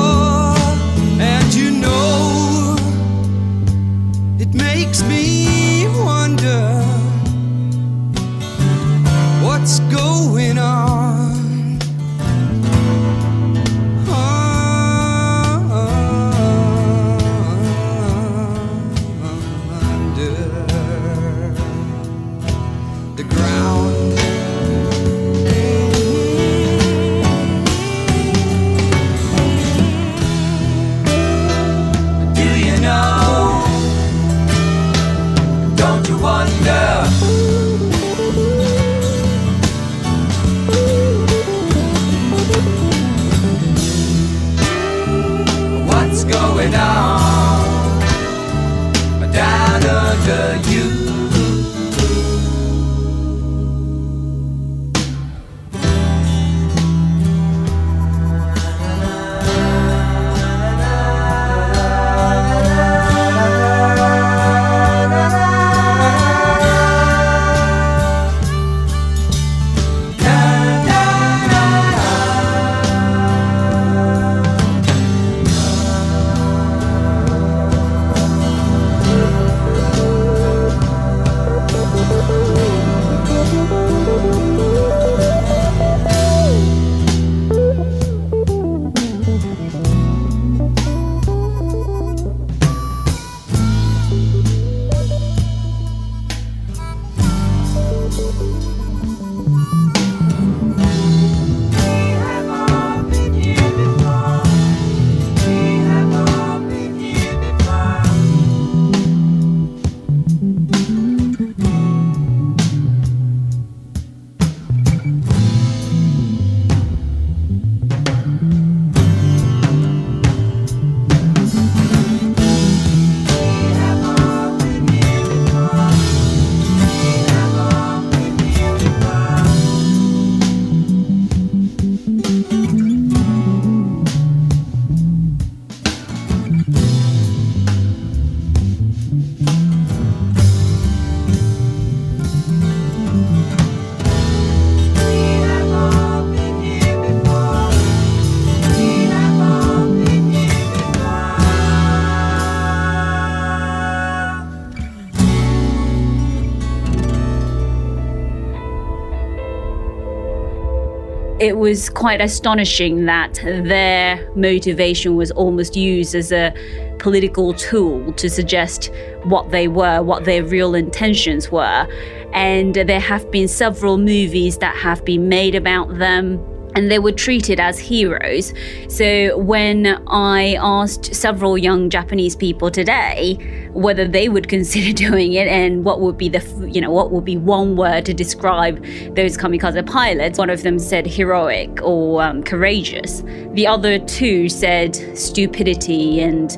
it 161.47 161.59
was 161.59 161.89
quite 161.89 162.21
astonishing 162.21 163.05
that 163.05 163.35
their 163.45 164.29
motivation 164.35 165.15
was 165.15 165.31
almost 165.31 165.77
used 165.77 166.13
as 166.17 166.33
a 166.33 166.53
political 166.99 167.55
tool 167.55 168.13
to 168.15 168.29
suggest 168.29 168.91
what 169.23 169.53
they 169.53 169.69
were, 169.69 170.03
what 170.03 170.25
their 170.25 170.43
real 170.43 170.75
intentions 170.75 171.49
were. 171.53 171.87
And 172.33 172.75
there 172.75 172.99
have 172.99 173.31
been 173.31 173.47
several 173.47 173.97
movies 173.97 174.59
that 174.59 174.75
have 174.75 175.05
been 175.05 175.29
made 175.29 175.55
about 175.55 175.99
them 175.99 176.45
and 176.77 176.91
they 176.91 176.99
were 176.99 177.11
treated 177.11 177.59
as 177.59 177.79
heroes. 177.79 178.53
So 178.89 179.39
when 179.39 179.87
I 180.07 180.57
asked 180.61 181.15
several 181.15 181.57
young 181.57 181.89
Japanese 181.89 182.37
people 182.37 182.71
today 182.71 183.69
whether 183.73 184.07
they 184.07 184.29
would 184.29 184.49
consider 184.57 184.93
doing 184.93 185.33
it 185.33 185.49
and 185.49 185.85
what 185.85 186.01
would 186.01 186.17
be 186.19 186.29
the 186.29 186.41
you 186.71 186.81
know 186.81 186.91
what 186.91 187.11
would 187.11 187.25
be 187.25 187.37
one 187.37 187.77
word 187.77 188.05
to 188.05 188.15
describe 188.15 188.85
those 189.15 189.37
kamikaze 189.37 189.85
pilots, 189.87 190.39
one 190.39 190.51
of 190.51 190.63
them 190.63 190.79
said 190.79 191.07
heroic 191.07 191.81
or 191.83 192.23
um, 192.23 192.43
courageous. 192.43 193.23
The 193.53 193.67
other 193.67 193.99
two 193.99 194.49
said 194.51 194.95
stupidity 195.17 196.21
and 196.21 196.53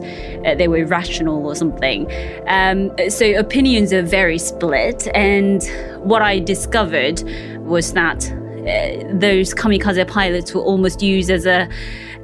uh, 0.44 0.56
they 0.56 0.66
were 0.66 0.78
irrational 0.78 1.46
or 1.46 1.54
something. 1.54 2.10
Um, 2.48 2.90
so 3.08 3.38
opinions 3.38 3.92
are 3.92 4.02
very 4.02 4.38
split, 4.38 5.06
and 5.14 5.62
what 5.98 6.22
I 6.22 6.40
discovered 6.40 7.22
was 7.60 7.92
that 7.92 8.32
those 9.12 9.54
kamikaze 9.54 10.06
pilots 10.06 10.54
were 10.54 10.60
almost 10.60 11.02
used 11.02 11.30
as 11.30 11.46
a, 11.46 11.68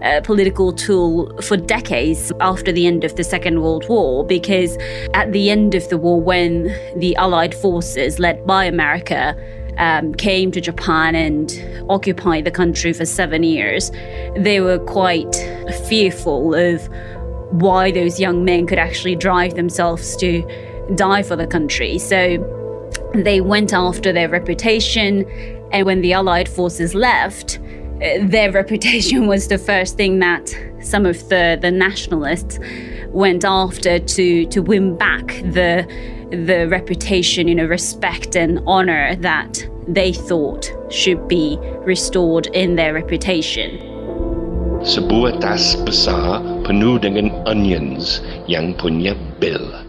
a, 0.02 0.20
political 0.22 0.72
tool 0.72 1.35
for 1.42 1.57
decades 1.57 2.33
after 2.40 2.70
the 2.72 2.87
end 2.87 3.04
of 3.04 3.16
the 3.16 3.24
Second 3.24 3.62
World 3.62 3.88
War. 3.88 4.24
Because 4.24 4.76
at 5.14 5.33
the 5.33 5.50
end 5.50 5.74
of 5.74 5.88
the 5.88 5.96
war, 5.96 6.20
when 6.20 6.64
the 6.96 7.16
Allied 7.16 7.54
forces 7.54 8.18
led 8.18 8.46
by 8.46 8.64
America 8.64 9.37
um, 9.78 10.14
came 10.14 10.50
to 10.52 10.61
Japan 10.61 11.14
and 11.14 11.52
occupied 11.88 12.44
the 12.44 12.50
country 12.50 12.92
for 12.92 13.07
seven 13.07 13.42
years, 13.42 13.90
they 14.37 14.61
were 14.61 14.78
quite 14.78 15.35
fearful 15.88 16.54
of 16.54 16.88
why 17.50 17.90
those 17.90 18.18
young 18.20 18.44
men 18.44 18.66
could 18.66 18.78
actually 18.78 19.16
drive 19.16 19.54
themselves 19.54 20.16
to 20.16 20.42
die 20.96 21.22
for 21.22 21.37
the 21.37 21.46
country. 21.46 21.98
So 21.98 22.38
they 23.14 23.40
went 23.40 23.72
after 23.72 24.12
their 24.12 24.28
reputation 24.28 25.24
and 25.72 25.87
when 25.87 26.00
the 26.00 26.12
Allied 26.12 26.48
forces 26.48 26.94
left, 26.94 27.59
uh, 28.03 28.18
their 28.22 28.50
reputation 28.61 29.27
was 29.27 29.48
the 29.48 29.59
first 29.59 29.96
thing 29.96 30.18
that 30.20 30.55
some 30.81 31.07
of 31.07 31.29
the, 31.29 31.59
the 31.61 31.70
nationalists 31.70 32.59
went 33.09 33.44
after 33.44 33.98
to, 33.98 34.46
to 34.46 34.61
win 34.61 34.96
back 34.96 35.29
the, 35.53 35.87
the 36.31 36.66
reputation, 36.68 37.48
you 37.48 37.55
know, 37.55 37.66
respect 37.66 38.37
and 38.37 38.61
honor 38.66 39.14
that 39.16 39.66
they 39.87 40.12
thought 40.12 40.70
should 40.90 41.29
be 41.29 41.59
restored 41.85 42.46
in 42.48 42.77
their 42.77 42.92
reputation. 42.94 43.79
Sebuah 44.85 45.40
tas 45.40 45.81
besar 45.81 46.44
penuh 46.68 47.00
dengan 47.00 47.33
onions 47.48 48.20
yang 48.44 48.77
punya 48.77 49.16
bill. 49.40 49.84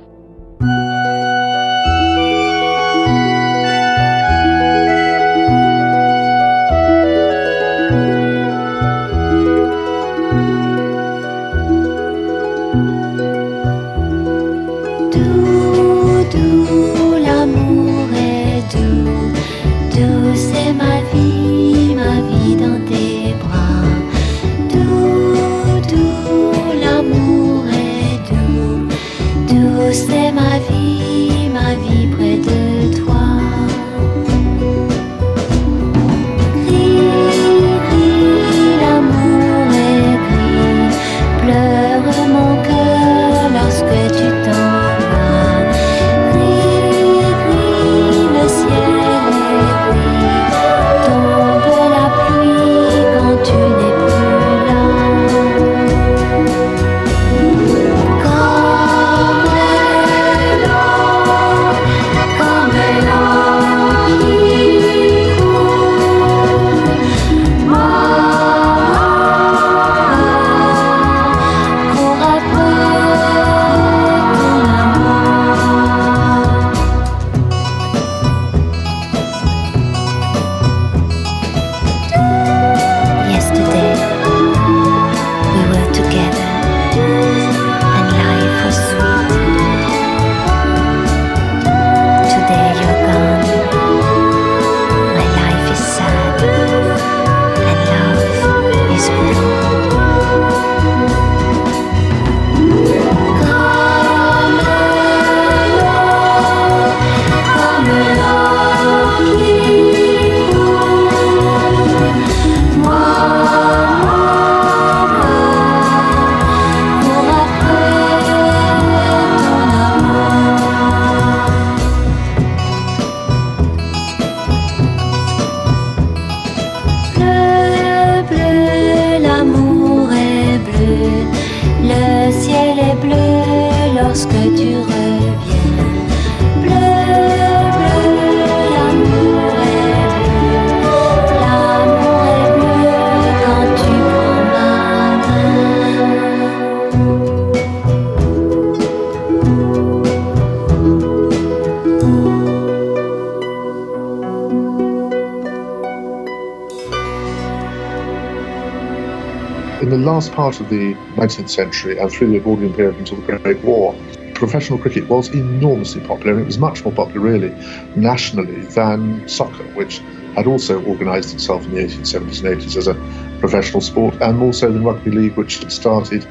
Of 160.59 160.69
the 160.69 160.93
19th 161.15 161.49
century 161.49 161.97
and 161.97 162.11
through 162.11 162.27
the 162.29 162.37
Edwardian 162.37 162.73
period 162.73 162.95
until 162.97 163.17
the 163.17 163.37
Great 163.37 163.63
War, 163.63 163.95
professional 164.33 164.77
cricket 164.77 165.07
was 165.07 165.29
enormously 165.29 166.01
popular, 166.01 166.33
and 166.33 166.41
it 166.41 166.45
was 166.45 166.57
much 166.57 166.83
more 166.83 166.93
popular, 166.93 167.21
really, 167.21 167.49
nationally 167.95 168.61
than 168.65 169.27
soccer, 169.27 169.63
which 169.75 169.99
had 170.35 170.45
also 170.47 170.83
organised 170.85 171.33
itself 171.33 171.63
in 171.65 171.73
the 171.73 171.81
1870s 171.81 172.43
and 172.43 172.61
80s 172.61 172.75
as 172.75 172.87
a 172.87 172.93
professional 173.39 173.81
sport, 173.81 174.13
and 174.21 174.41
also 174.41 174.71
than 174.71 174.83
rugby 174.83 175.11
league, 175.11 175.37
which 175.37 175.59
had 175.59 175.71
started 175.71 176.25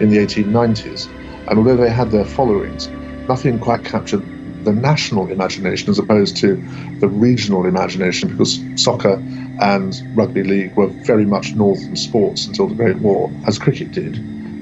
in 0.00 0.10
the 0.10 0.18
1890s. 0.18 1.08
And 1.48 1.58
although 1.58 1.76
they 1.76 1.90
had 1.90 2.10
their 2.10 2.24
followings, 2.24 2.88
nothing 3.28 3.58
quite 3.58 3.84
captured 3.84 4.22
the 4.64 4.72
national 4.72 5.28
imagination 5.28 5.90
as 5.90 5.98
opposed 5.98 6.36
to 6.36 6.56
the 7.00 7.08
regional 7.08 7.66
imagination, 7.66 8.28
because 8.28 8.62
soccer 8.76 9.22
and 9.60 10.00
rugby 10.16 10.42
league 10.42 10.74
were 10.76 10.86
very 10.86 11.24
much 11.24 11.54
northern 11.54 11.96
sports 11.96 12.46
until 12.46 12.68
the 12.68 12.74
Great 12.74 12.96
War, 12.98 13.30
as 13.46 13.58
cricket 13.58 13.92
did. 13.92 14.16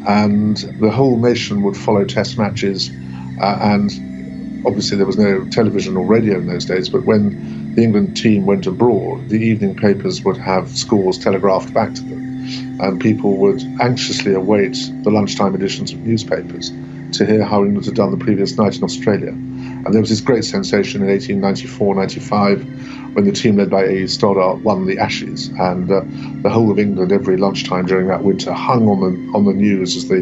And 0.06 0.56
the 0.80 0.90
whole 0.90 1.18
nation 1.18 1.62
would 1.62 1.76
follow 1.76 2.04
test 2.04 2.38
matches, 2.38 2.90
uh, 3.40 3.58
and 3.60 4.64
obviously 4.66 4.96
there 4.96 5.06
was 5.06 5.18
no 5.18 5.44
television 5.50 5.96
or 5.96 6.06
radio 6.06 6.38
in 6.38 6.46
those 6.46 6.64
days, 6.64 6.88
but 6.88 7.04
when 7.04 7.74
the 7.74 7.82
England 7.82 8.16
team 8.16 8.46
went 8.46 8.66
abroad, 8.66 9.28
the 9.28 9.36
evening 9.36 9.74
papers 9.76 10.22
would 10.22 10.36
have 10.36 10.68
scores 10.76 11.18
telegraphed 11.18 11.74
back 11.74 11.94
to 11.94 12.02
them, 12.02 12.80
and 12.80 13.00
people 13.00 13.36
would 13.36 13.62
anxiously 13.80 14.32
await 14.32 14.76
the 15.02 15.10
lunchtime 15.10 15.54
editions 15.54 15.92
of 15.92 15.98
newspapers 16.00 16.72
to 17.12 17.26
hear 17.26 17.44
how 17.44 17.64
England 17.64 17.86
had 17.86 17.94
done 17.94 18.10
the 18.10 18.24
previous 18.24 18.56
night 18.56 18.76
in 18.76 18.84
Australia. 18.84 19.28
And 19.28 19.94
there 19.94 20.00
was 20.00 20.10
this 20.10 20.20
great 20.20 20.44
sensation 20.44 21.02
in 21.02 21.08
1894 21.08 21.94
95 21.94 22.95
when 23.16 23.24
the 23.24 23.32
team 23.32 23.56
led 23.56 23.70
by 23.70 23.82
A. 23.82 24.06
Stoddart 24.06 24.58
won 24.58 24.84
the 24.84 24.98
Ashes, 24.98 25.48
and 25.58 25.90
uh, 25.90 26.02
the 26.42 26.50
whole 26.50 26.70
of 26.70 26.78
England 26.78 27.12
every 27.12 27.38
lunchtime 27.38 27.86
during 27.86 28.08
that 28.08 28.22
winter 28.22 28.52
hung 28.52 28.86
on 28.90 29.00
the 29.00 29.32
on 29.34 29.46
the 29.46 29.54
news 29.54 29.96
as 29.96 30.06
the 30.06 30.18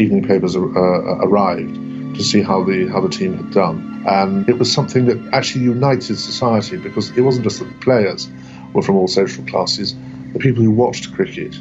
evening 0.00 0.22
papers 0.22 0.54
uh, 0.54 0.60
arrived 0.60 1.74
to 2.14 2.22
see 2.22 2.42
how 2.42 2.62
the 2.62 2.86
how 2.86 3.00
the 3.00 3.08
team 3.08 3.36
had 3.36 3.50
done. 3.50 4.00
And 4.06 4.48
it 4.48 4.60
was 4.60 4.72
something 4.72 5.06
that 5.06 5.18
actually 5.32 5.64
united 5.64 6.16
society 6.16 6.76
because 6.76 7.10
it 7.18 7.22
wasn't 7.22 7.46
just 7.46 7.58
that 7.58 7.64
the 7.64 7.80
players 7.80 8.28
were 8.72 8.82
from 8.82 8.94
all 8.94 9.08
social 9.08 9.44
classes; 9.46 9.96
the 10.32 10.38
people 10.38 10.62
who 10.62 10.70
watched 10.70 11.12
cricket 11.14 11.56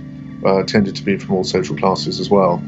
uh, 0.45 0.61
tended 0.65 0.95
to 0.97 1.03
be 1.03 1.17
from 1.17 1.33
all 1.33 1.43
social 1.43 1.75
classes 1.75 2.19
as 2.19 2.29
well. 2.29 2.61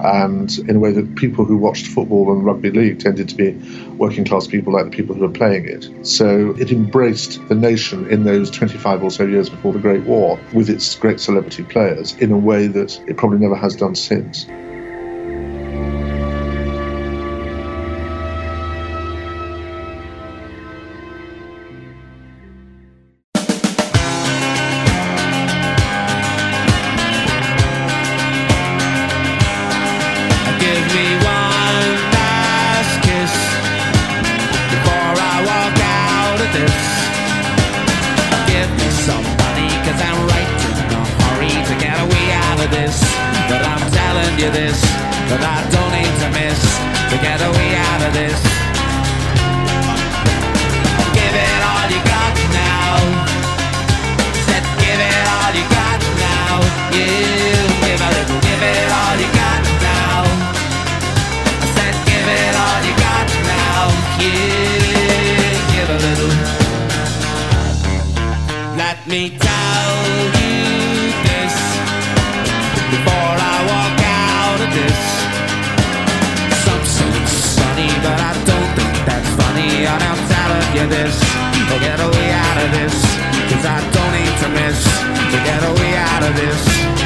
And 0.00 0.56
in 0.68 0.76
a 0.76 0.78
way 0.78 0.92
that 0.92 1.14
people 1.16 1.44
who 1.44 1.56
watched 1.56 1.86
football 1.86 2.32
and 2.32 2.44
rugby 2.44 2.70
league 2.70 3.00
tended 3.00 3.28
to 3.28 3.34
be 3.34 3.52
working 3.96 4.24
class 4.24 4.46
people 4.46 4.72
like 4.72 4.84
the 4.84 4.90
people 4.90 5.14
who 5.14 5.22
were 5.22 5.28
playing 5.28 5.66
it. 5.66 5.88
So 6.06 6.50
it 6.58 6.72
embraced 6.72 7.46
the 7.48 7.54
nation 7.54 8.08
in 8.08 8.24
those 8.24 8.50
25 8.50 9.02
or 9.02 9.10
so 9.10 9.24
years 9.24 9.48
before 9.48 9.72
the 9.72 9.78
Great 9.78 10.02
War 10.04 10.38
with 10.52 10.68
its 10.68 10.94
great 10.94 11.20
celebrity 11.20 11.62
players 11.62 12.14
in 12.14 12.32
a 12.32 12.38
way 12.38 12.66
that 12.66 13.00
it 13.06 13.16
probably 13.16 13.38
never 13.38 13.56
has 13.56 13.76
done 13.76 13.94
since. 13.94 14.46
Me 69.12 69.28
tell 69.28 69.92
you 70.40 70.64
this 71.28 71.54
before 72.96 73.36
I 73.52 73.56
walk 73.68 73.98
out 74.00 74.58
of 74.64 74.70
this. 74.72 75.00
Some 76.64 76.84
say 76.96 77.12
it's 77.20 77.36
sunny, 77.52 77.92
but 78.00 78.16
I 78.16 78.32
don't 78.48 78.70
think 78.72 78.96
that's 79.04 79.30
funny. 79.36 79.84
And 79.84 80.02
I'm 80.08 80.20
telling 80.32 80.68
you 80.76 80.86
this. 80.88 81.14
So 81.68 81.78
get 81.80 82.00
away 82.00 82.28
out 82.32 82.58
of 82.64 82.68
this. 82.72 82.96
Cause 83.52 83.64
I 83.76 83.78
don't 83.92 84.12
need 84.16 84.34
to 84.44 84.48
miss 84.48 84.80
to 84.80 85.38
get 85.44 85.60
away 85.60 85.92
out 85.94 86.22
of 86.22 86.34
this. 86.34 87.01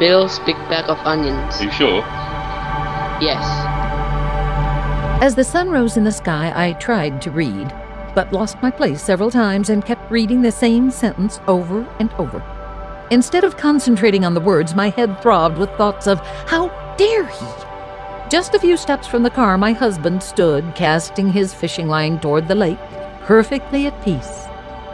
Bill's 0.00 0.38
big 0.40 0.56
bag 0.70 0.88
of 0.88 0.96
onions. 1.06 1.60
Are 1.60 1.64
you 1.64 1.70
sure? 1.70 1.98
Yes. 3.20 3.44
As 5.22 5.34
the 5.34 5.44
sun 5.44 5.68
rose 5.68 5.98
in 5.98 6.04
the 6.04 6.10
sky, 6.10 6.50
I 6.56 6.72
tried 6.72 7.20
to 7.20 7.30
read, 7.30 7.70
but 8.14 8.32
lost 8.32 8.56
my 8.62 8.70
place 8.70 9.02
several 9.02 9.30
times 9.30 9.68
and 9.68 9.84
kept 9.84 10.10
reading 10.10 10.40
the 10.40 10.50
same 10.50 10.90
sentence 10.90 11.38
over 11.46 11.86
and 11.98 12.10
over. 12.14 12.42
Instead 13.10 13.44
of 13.44 13.58
concentrating 13.58 14.24
on 14.24 14.32
the 14.32 14.40
words, 14.40 14.74
my 14.74 14.88
head 14.88 15.20
throbbed 15.20 15.58
with 15.58 15.68
thoughts 15.72 16.06
of, 16.06 16.20
How 16.46 16.68
dare 16.96 17.26
he? 17.26 17.46
Just 18.30 18.54
a 18.54 18.58
few 18.58 18.78
steps 18.78 19.06
from 19.06 19.22
the 19.22 19.28
car, 19.28 19.58
my 19.58 19.72
husband 19.72 20.22
stood, 20.22 20.74
casting 20.74 21.30
his 21.30 21.52
fishing 21.52 21.88
line 21.88 22.18
toward 22.20 22.48
the 22.48 22.54
lake, 22.54 22.78
perfectly 23.26 23.86
at 23.86 24.02
peace. 24.02 24.46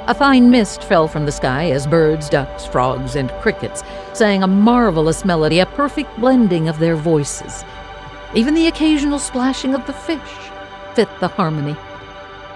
A 0.08 0.14
fine 0.14 0.50
mist 0.50 0.84
fell 0.84 1.08
from 1.08 1.26
the 1.26 1.32
sky 1.32 1.72
as 1.72 1.84
birds, 1.84 2.28
ducks, 2.28 2.64
frogs, 2.64 3.16
and 3.16 3.28
crickets 3.40 3.82
sang 4.12 4.44
a 4.44 4.46
marvelous 4.46 5.24
melody, 5.24 5.58
a 5.58 5.66
perfect 5.66 6.16
blending 6.20 6.68
of 6.68 6.78
their 6.78 6.94
voices. 6.94 7.64
Even 8.32 8.54
the 8.54 8.68
occasional 8.68 9.18
splashing 9.18 9.74
of 9.74 9.84
the 9.86 9.92
fish 9.92 10.20
fit 10.94 11.08
the 11.18 11.26
harmony. 11.26 11.74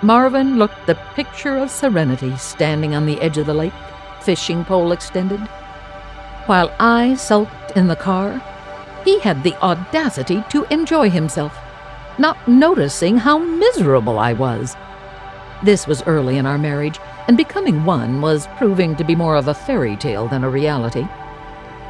Marvin 0.01 0.59
looked 0.59 0.87
the 0.87 0.95
picture 1.17 1.59
of 1.59 1.73
serenity 1.73 2.37
standing 2.37 2.95
on 2.95 3.05
the 3.05 3.21
edge 3.21 3.37
of 3.37 3.47
the 3.47 3.55
lake, 3.55 3.73
fishing 4.21 4.65
pole 4.65 4.93
extended. 4.93 5.41
While 6.47 6.73
I 6.79 7.17
sulked 7.17 7.77
in 7.77 7.89
the 7.89 7.97
car, 7.97 8.41
he 9.05 9.19
had 9.21 9.43
the 9.43 9.57
audacity 9.61 10.45
to 10.51 10.73
enjoy 10.73 11.11
himself, 11.11 11.59
not 12.17 12.47
noticing 12.47 13.19
how 13.19 13.39
miserable 13.39 14.21
I 14.21 14.35
was. 14.35 14.77
This 15.65 15.89
was 15.89 16.03
early 16.05 16.39
in 16.39 16.47
our 16.47 16.57
marriage, 16.57 16.99
and 17.29 17.37
becoming 17.37 17.85
one 17.85 18.21
was 18.21 18.49
proving 18.57 18.97
to 18.97 19.05
be 19.05 19.15
more 19.15 19.37
of 19.37 19.49
a 19.49 19.55
fairy 19.55 19.97
tale 19.97 20.29
than 20.29 20.45
a 20.45 20.51
reality. 20.51 21.07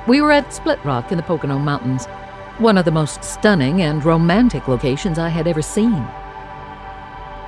We 0.07 0.21
were 0.21 0.33
at 0.33 0.53
Split 0.53 0.85
Rock 0.85 1.13
in 1.13 1.17
the 1.17 1.23
Pocono 1.23 1.59
Mountains, 1.59 2.07
one 2.59 2.77
of 2.77 2.85
the 2.85 2.91
most 2.91 3.25
stunning 3.25 3.83
and 3.83 4.05
romantic 4.05 4.69
locations 4.69 5.19
I 5.19 5.29
had 5.29 5.47
ever 5.47 5.63
seen. 5.63 6.07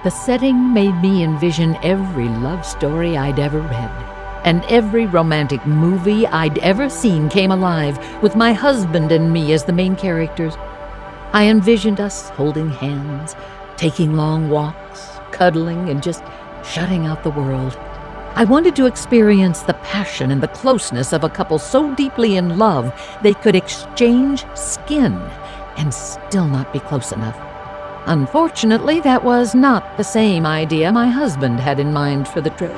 The 0.05 0.11
setting 0.11 0.75
made 0.75 1.01
me 1.01 1.23
envision 1.23 1.77
every 1.83 2.29
love 2.29 2.67
story 2.67 3.17
I'd 3.17 3.39
ever 3.39 3.61
read, 3.61 3.91
and 4.45 4.65
every 4.65 5.07
romantic 5.07 5.65
movie 5.67 6.27
I'd 6.27 6.59
ever 6.59 6.89
seen 6.89 7.29
came 7.29 7.53
alive 7.53 7.99
with 8.23 8.35
my 8.35 8.53
husband 8.53 9.13
and 9.13 9.33
me 9.33 9.53
as 9.53 9.65
the 9.65 9.73
main 9.73 9.95
characters. 9.95 10.55
I 11.33 11.45
envisioned 11.47 12.01
us 12.01 12.31
holding 12.31 12.71
hands, 12.71 13.37
taking 13.77 14.15
long 14.15 14.51
walks, 14.51 15.09
cuddling, 15.31 15.89
and 15.89 16.03
just 16.03 16.25
shutting 16.65 17.07
out 17.07 17.23
the 17.23 17.31
world. 17.31 17.77
I 18.35 18.45
wanted 18.45 18.75
to 18.77 18.87
experience 18.87 19.61
the 19.61 19.75
passion 19.75 20.31
and 20.31 20.43
the 20.43 20.49
closeness 20.49 21.13
of 21.13 21.23
a 21.23 21.29
couple 21.29 21.59
so 21.59 21.95
deeply 21.95 22.37
in 22.37 22.57
love 22.57 22.93
they 23.23 23.35
could 23.35 23.55
exchange 23.55 24.47
skin 24.55 25.15
and 25.77 25.93
still 25.93 26.49
not 26.49 26.73
be 26.73 26.81
close 26.81 27.13
enough. 27.13 27.39
Unfortunately, 28.07 29.01
that 29.01 29.23
was 29.23 29.55
not 29.55 29.97
the 29.97 30.05
same 30.05 30.47
idea 30.47 30.91
my 30.91 31.09
husband 31.09 31.61
had 31.61 31.79
in 31.79 31.93
mind 31.93 32.27
for 32.27 32.41
the 32.41 32.51
trip. 32.51 32.75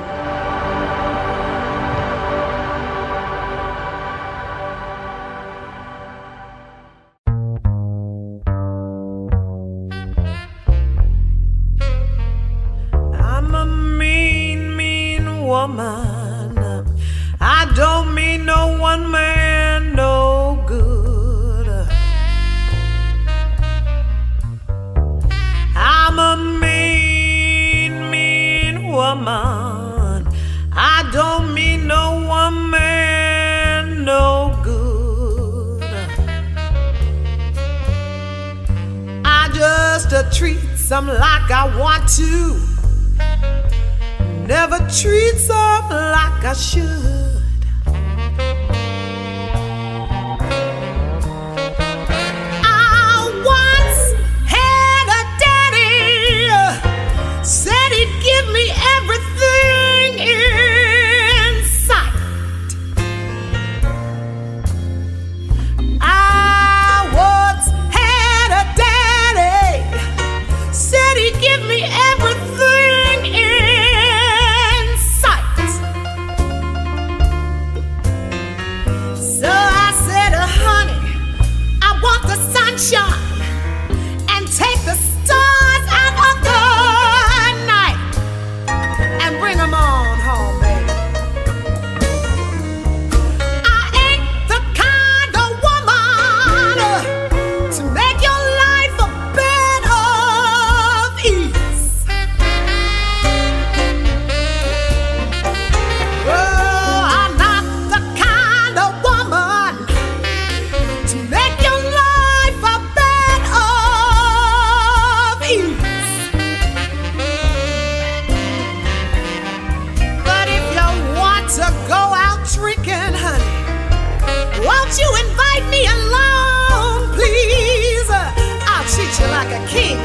You 124.97 125.09
invite 125.27 125.65
me 125.69 125.85
along, 125.87 127.11
please? 127.13 128.09
I'll 128.09 128.87
treat 128.87 129.11
you 129.19 129.27
like 129.27 129.51
a 129.51 129.61
king, 129.67 129.97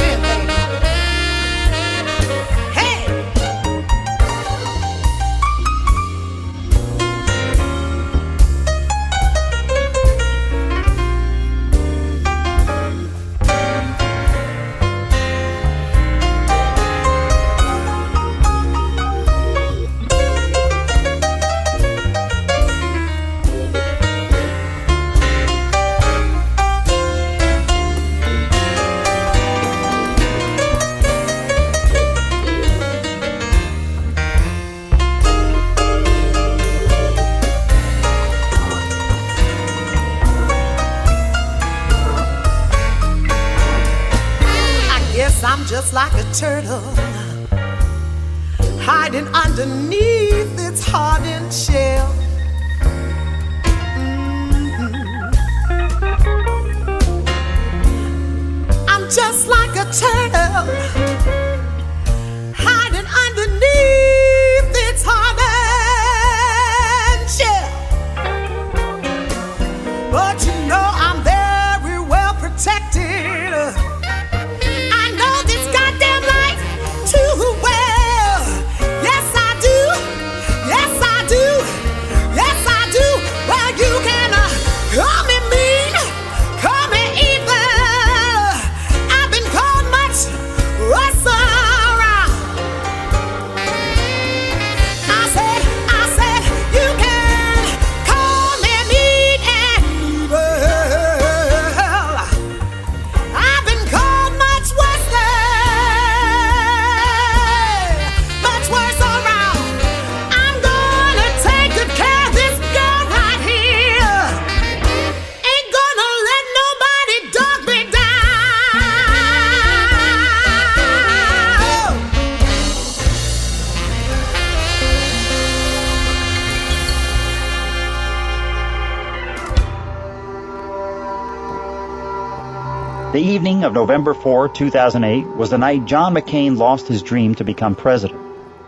evening 133.60 133.76
of 133.76 133.88
November 133.88 134.14
4, 134.14 134.48
2008 134.48 135.36
was 135.36 135.50
the 135.50 135.58
night 135.58 135.84
John 135.84 136.14
McCain 136.14 136.56
lost 136.56 136.88
his 136.88 137.02
dream 137.02 137.34
to 137.34 137.44
become 137.44 137.74
president. 137.74 138.18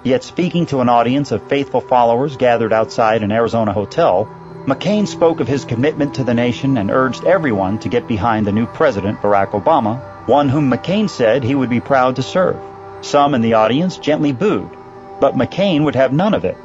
Yet 0.03 0.22
speaking 0.22 0.66
to 0.66 0.82
an 0.82 0.90
audience 0.90 1.32
of 1.32 1.49
faithful 1.49 1.80
followers 1.80 2.36
gathered 2.36 2.74
outside 2.74 3.22
an 3.22 3.32
Arizona 3.32 3.72
hotel, 3.72 4.28
McCain 4.66 5.09
spoke 5.09 5.40
of 5.40 5.49
his 5.49 5.64
commitment 5.64 6.16
to 6.16 6.24
the 6.24 6.34
nation 6.34 6.76
and 6.76 6.90
urged 6.90 7.24
everyone 7.24 7.78
to 7.78 7.88
get 7.88 8.07
behind 8.07 8.47
the 8.47 8.53
new 8.53 8.66
president, 8.66 9.22
Barack 9.22 9.53
Obama, 9.53 10.28
one 10.28 10.51
whom 10.51 10.70
McCain 10.70 11.09
said 11.09 11.43
he 11.43 11.55
would 11.55 11.70
be 11.70 11.80
proud 11.80 12.16
to 12.16 12.22
serve. 12.22 12.61
Some 13.01 13.34
in 13.34 13.40
the 13.40 13.55
audience 13.55 13.97
gently 13.97 14.32
booed, 14.32 14.76
but 15.20 15.36
McCain 15.36 15.84
would 15.84 15.95
have 15.95 16.12
none 16.12 16.34
of 16.34 16.45
it. 16.45 16.59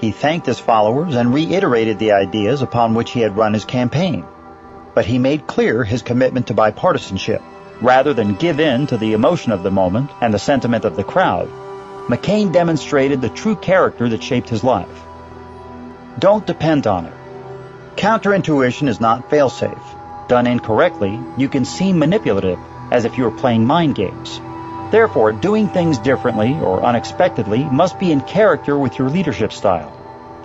He 0.00 0.12
thanked 0.12 0.46
his 0.46 0.58
followers 0.58 1.14
and 1.14 1.34
reiterated 1.34 1.98
the 1.98 2.12
ideas 2.12 2.62
upon 2.62 2.94
which 2.94 3.10
he 3.10 3.20
had 3.20 3.36
run 3.36 3.52
his 3.52 3.66
campaign. 3.66 4.24
But 4.94 5.04
he 5.04 5.18
made 5.18 5.46
clear 5.46 5.84
his 5.84 6.00
commitment 6.00 6.46
to 6.46 6.54
bipartisanship. 6.54 7.42
Rather 7.80 8.14
than 8.14 8.34
give 8.34 8.58
in 8.58 8.86
to 8.86 8.96
the 8.96 9.12
emotion 9.12 9.52
of 9.52 9.62
the 9.62 9.70
moment 9.70 10.10
and 10.20 10.32
the 10.32 10.38
sentiment 10.38 10.84
of 10.84 10.96
the 10.96 11.04
crowd, 11.04 11.48
McCain 12.08 12.52
demonstrated 12.52 13.20
the 13.20 13.28
true 13.28 13.56
character 13.56 14.08
that 14.08 14.22
shaped 14.22 14.48
his 14.48 14.64
life. 14.64 15.02
Don't 16.18 16.46
depend 16.46 16.86
on 16.86 17.06
it. 17.06 17.12
Counterintuition 17.96 18.88
is 18.88 19.00
not 19.00 19.28
failsafe. 19.28 20.28
Done 20.28 20.46
incorrectly, 20.46 21.20
you 21.36 21.48
can 21.48 21.64
seem 21.64 21.98
manipulative, 21.98 22.58
as 22.90 23.04
if 23.04 23.18
you 23.18 23.24
were 23.24 23.38
playing 23.38 23.66
mind 23.66 23.94
games. 23.94 24.40
Therefore, 24.90 25.32
doing 25.32 25.68
things 25.68 25.98
differently 25.98 26.52
or 26.52 26.82
unexpectedly 26.82 27.64
must 27.64 27.98
be 27.98 28.12
in 28.12 28.20
character 28.20 28.78
with 28.78 28.98
your 28.98 29.10
leadership 29.10 29.52
style. 29.52 29.92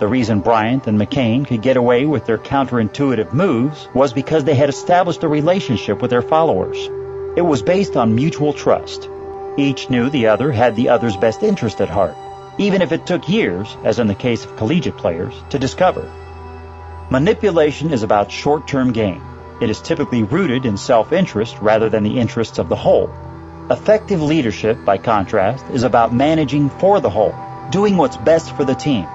The 0.00 0.08
reason 0.08 0.40
Bryant 0.40 0.86
and 0.86 0.98
McCain 0.98 1.46
could 1.46 1.62
get 1.62 1.76
away 1.76 2.04
with 2.04 2.26
their 2.26 2.38
counterintuitive 2.38 3.32
moves 3.32 3.88
was 3.94 4.12
because 4.12 4.44
they 4.44 4.56
had 4.56 4.68
established 4.68 5.22
a 5.22 5.28
relationship 5.28 6.02
with 6.02 6.10
their 6.10 6.22
followers. 6.22 6.90
It 7.34 7.42
was 7.42 7.62
based 7.62 7.96
on 7.96 8.14
mutual 8.14 8.52
trust. 8.52 9.08
Each 9.56 9.88
knew 9.88 10.10
the 10.10 10.26
other 10.26 10.52
had 10.52 10.76
the 10.76 10.90
other's 10.90 11.16
best 11.16 11.42
interest 11.42 11.80
at 11.80 11.88
heart, 11.88 12.14
even 12.58 12.82
if 12.82 12.92
it 12.92 13.06
took 13.06 13.26
years, 13.26 13.74
as 13.84 13.98
in 13.98 14.06
the 14.06 14.14
case 14.14 14.44
of 14.44 14.56
collegiate 14.58 14.98
players, 14.98 15.34
to 15.48 15.58
discover. 15.58 16.10
Manipulation 17.10 17.90
is 17.90 18.02
about 18.02 18.30
short-term 18.30 18.92
gain. 18.92 19.22
It 19.62 19.70
is 19.70 19.80
typically 19.80 20.24
rooted 20.24 20.66
in 20.66 20.76
self-interest 20.76 21.56
rather 21.62 21.88
than 21.88 22.02
the 22.02 22.18
interests 22.18 22.58
of 22.58 22.68
the 22.68 22.76
whole. 22.76 23.10
Effective 23.70 24.20
leadership, 24.20 24.84
by 24.84 24.98
contrast, 24.98 25.64
is 25.70 25.84
about 25.84 26.12
managing 26.12 26.68
for 26.68 27.00
the 27.00 27.08
whole, 27.08 27.34
doing 27.70 27.96
what's 27.96 28.18
best 28.18 28.54
for 28.56 28.64
the 28.66 28.74
team. 28.74 29.06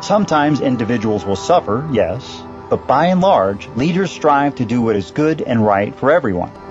Sometimes 0.00 0.62
individuals 0.62 1.26
will 1.26 1.36
suffer, 1.36 1.86
yes, 1.92 2.42
but 2.70 2.86
by 2.86 3.06
and 3.06 3.20
large, 3.20 3.68
leaders 3.76 4.10
strive 4.10 4.54
to 4.54 4.64
do 4.64 4.80
what 4.80 4.96
is 4.96 5.10
good 5.10 5.42
and 5.42 5.66
right 5.66 5.94
for 5.94 6.10
everyone. 6.10 6.67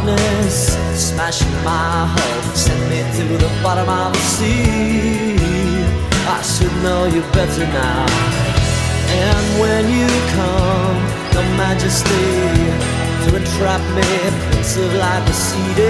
Darkness. 0.00 0.76
Smashing 0.94 1.52
my 1.64 2.06
hull 2.06 2.54
send 2.54 2.80
me 2.90 3.00
to 3.18 3.38
the 3.38 3.50
bottom 3.62 3.88
of 3.88 4.12
the 4.12 4.18
sea. 4.18 5.36
I 6.26 6.42
should 6.42 6.74
know 6.82 7.06
you 7.06 7.22
better 7.32 7.66
now. 7.66 8.06
And 9.12 9.60
when 9.60 9.88
you 9.90 10.06
come 10.36 10.98
the 11.34 11.42
majesty 11.56 12.28
to 13.24 13.36
entrap 13.36 13.80
me 13.96 14.10
like 14.98 15.28
a 15.28 15.32
cd 15.32 15.80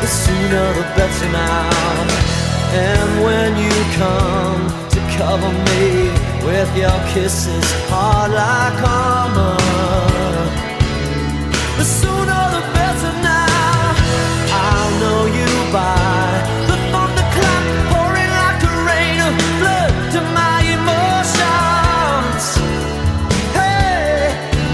the 0.00 0.06
sooner 0.06 0.72
the 0.74 0.86
better 0.96 1.32
now. 1.32 2.30
And 2.72 3.24
when 3.24 3.56
you 3.56 3.76
come 3.96 4.62
to 4.90 5.00
cover 5.16 5.52
me 5.68 6.10
with 6.44 6.76
your 6.76 6.98
kisses 7.12 7.66
hard 7.88 8.32
like 8.32 8.82
armor. 8.82 10.09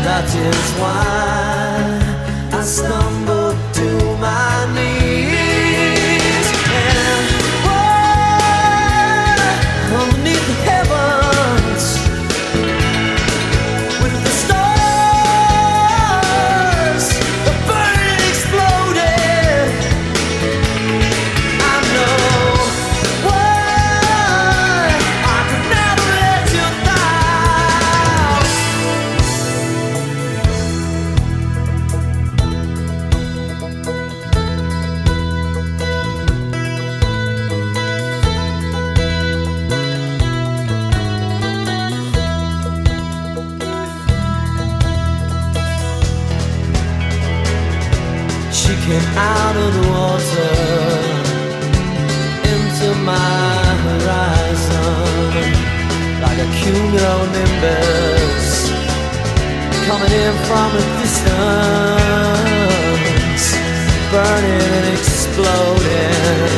That 0.07 0.35
is 0.35 0.71
why 0.81 2.59
I 2.59 2.63
stumble 2.63 3.26
from 60.45 60.71
a 60.77 60.83
distance, 61.01 61.47
burning 64.11 64.71
and 64.77 64.87
exploding. 64.99 66.56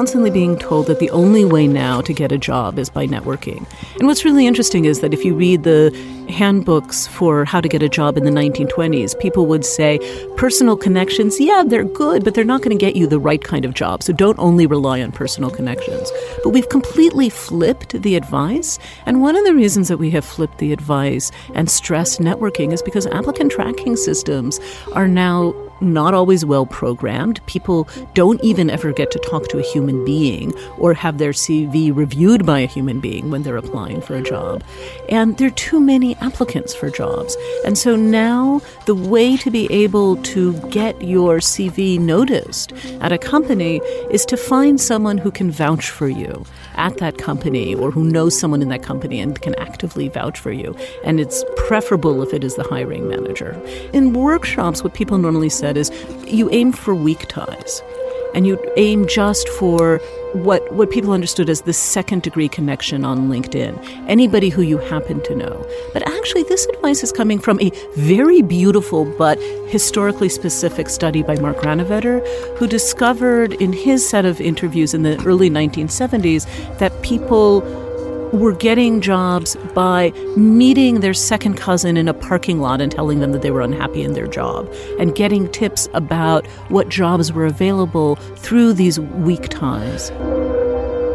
Constantly 0.00 0.30
being 0.30 0.58
told 0.58 0.86
that 0.86 0.98
the 0.98 1.10
only 1.10 1.44
way 1.44 1.66
now 1.66 2.00
to 2.00 2.14
get 2.14 2.32
a 2.32 2.38
job 2.38 2.78
is 2.78 2.88
by 2.88 3.06
networking. 3.06 3.70
And 3.98 4.06
what's 4.06 4.24
really 4.24 4.46
interesting 4.46 4.86
is 4.86 5.00
that 5.00 5.12
if 5.12 5.26
you 5.26 5.34
read 5.34 5.64
the 5.64 5.94
handbooks 6.30 7.06
for 7.06 7.44
how 7.44 7.60
to 7.60 7.68
get 7.68 7.82
a 7.82 7.88
job 7.88 8.16
in 8.16 8.24
the 8.24 8.30
1920s, 8.30 9.18
people 9.20 9.44
would 9.44 9.62
say 9.62 9.98
personal 10.38 10.74
connections, 10.74 11.38
yeah, 11.38 11.62
they're 11.66 11.84
good, 11.84 12.24
but 12.24 12.32
they're 12.32 12.44
not 12.46 12.62
going 12.62 12.74
to 12.74 12.80
get 12.80 12.96
you 12.96 13.06
the 13.06 13.18
right 13.18 13.44
kind 13.44 13.66
of 13.66 13.74
job. 13.74 14.02
So 14.02 14.14
don't 14.14 14.38
only 14.38 14.66
rely 14.66 15.02
on 15.02 15.12
personal 15.12 15.50
connections. 15.50 16.10
But 16.42 16.54
we've 16.54 16.70
completely 16.70 17.28
flipped 17.28 18.00
the 18.00 18.16
advice. 18.16 18.78
And 19.04 19.20
one 19.20 19.36
of 19.36 19.44
the 19.44 19.54
reasons 19.54 19.88
that 19.88 19.98
we 19.98 20.08
have 20.12 20.24
flipped 20.24 20.56
the 20.56 20.72
advice 20.72 21.30
and 21.54 21.68
stressed 21.68 22.20
networking 22.20 22.72
is 22.72 22.80
because 22.80 23.06
applicant 23.06 23.52
tracking 23.52 23.96
systems 23.96 24.60
are 24.92 25.08
now 25.08 25.52
not 25.80 26.14
always 26.14 26.44
well 26.44 26.66
programmed. 26.66 27.44
People 27.46 27.88
don't 28.14 28.42
even 28.42 28.70
ever 28.70 28.92
get 28.92 29.10
to 29.12 29.18
talk 29.18 29.48
to 29.48 29.58
a 29.58 29.62
human 29.62 30.04
being 30.04 30.52
or 30.78 30.94
have 30.94 31.18
their 31.18 31.32
CV 31.32 31.94
reviewed 31.94 32.44
by 32.46 32.60
a 32.60 32.66
human 32.66 33.00
being 33.00 33.30
when 33.30 33.42
they're 33.42 33.56
applying 33.56 34.00
for 34.00 34.14
a 34.14 34.22
job. 34.22 34.62
And 35.08 35.36
there 35.36 35.48
are 35.48 35.52
too 35.52 35.80
many 35.80 36.16
applicants 36.16 36.74
for 36.74 36.90
jobs. 36.90 37.36
And 37.64 37.76
so 37.76 37.96
now 37.96 38.60
the 38.86 38.94
way 38.94 39.36
to 39.38 39.50
be 39.50 39.70
able 39.72 40.16
to 40.22 40.52
get 40.68 41.00
your 41.02 41.38
CV 41.38 41.98
noticed 41.98 42.72
at 43.00 43.12
a 43.12 43.18
company 43.18 43.78
is 44.10 44.24
to 44.26 44.36
find 44.36 44.80
someone 44.80 45.18
who 45.18 45.30
can 45.30 45.50
vouch 45.50 45.90
for 45.90 46.08
you 46.08 46.44
at 46.74 46.96
that 46.98 47.18
company 47.18 47.74
or 47.74 47.90
who 47.90 48.04
knows 48.04 48.38
someone 48.38 48.62
in 48.62 48.68
that 48.68 48.82
company 48.82 49.20
and 49.20 49.40
can 49.42 49.54
actively 49.56 50.08
vouch 50.08 50.38
for 50.38 50.52
you. 50.52 50.76
And 51.04 51.20
it's 51.20 51.44
preferable 51.56 52.22
if 52.22 52.32
it 52.32 52.44
is 52.44 52.54
the 52.54 52.64
hiring 52.64 53.08
manager. 53.08 53.60
In 53.92 54.12
workshops, 54.12 54.82
what 54.82 54.94
people 54.94 55.18
normally 55.18 55.48
said 55.70 55.76
is 55.76 55.90
you 56.26 56.50
aim 56.50 56.72
for 56.72 56.94
weak 56.94 57.26
ties 57.28 57.82
and 58.34 58.46
you 58.46 58.58
aim 58.76 59.06
just 59.06 59.48
for 59.48 59.98
what 60.32 60.72
what 60.72 60.90
people 60.90 61.12
understood 61.12 61.48
as 61.48 61.62
the 61.62 61.72
second 61.72 62.22
degree 62.22 62.48
connection 62.48 63.04
on 63.04 63.28
LinkedIn, 63.28 63.74
anybody 64.06 64.48
who 64.48 64.62
you 64.62 64.78
happen 64.78 65.20
to 65.22 65.34
know. 65.34 65.66
But 65.92 66.06
actually, 66.08 66.44
this 66.44 66.64
advice 66.66 67.02
is 67.02 67.10
coming 67.10 67.40
from 67.40 67.60
a 67.60 67.70
very 67.96 68.40
beautiful 68.40 69.04
but 69.18 69.38
historically 69.66 70.28
specific 70.28 70.88
study 70.88 71.24
by 71.24 71.36
Mark 71.40 71.56
Granovetter, 71.56 72.24
who 72.56 72.68
discovered 72.68 73.54
in 73.54 73.72
his 73.72 74.08
set 74.08 74.24
of 74.24 74.40
interviews 74.40 74.94
in 74.94 75.02
the 75.02 75.20
early 75.26 75.50
1970s 75.50 76.46
that 76.78 76.92
people 77.02 77.62
were 78.32 78.52
getting 78.52 79.00
jobs 79.00 79.56
by 79.74 80.10
meeting 80.36 81.00
their 81.00 81.14
second 81.14 81.54
cousin 81.54 81.96
in 81.96 82.08
a 82.08 82.14
parking 82.14 82.60
lot 82.60 82.80
and 82.80 82.92
telling 82.92 83.20
them 83.20 83.32
that 83.32 83.42
they 83.42 83.50
were 83.50 83.60
unhappy 83.60 84.02
in 84.02 84.12
their 84.12 84.26
job, 84.26 84.72
and 84.98 85.14
getting 85.14 85.50
tips 85.50 85.88
about 85.94 86.46
what 86.68 86.88
jobs 86.88 87.32
were 87.32 87.46
available 87.46 88.16
through 88.36 88.72
these 88.72 89.00
weak 89.00 89.48
ties. 89.48 90.10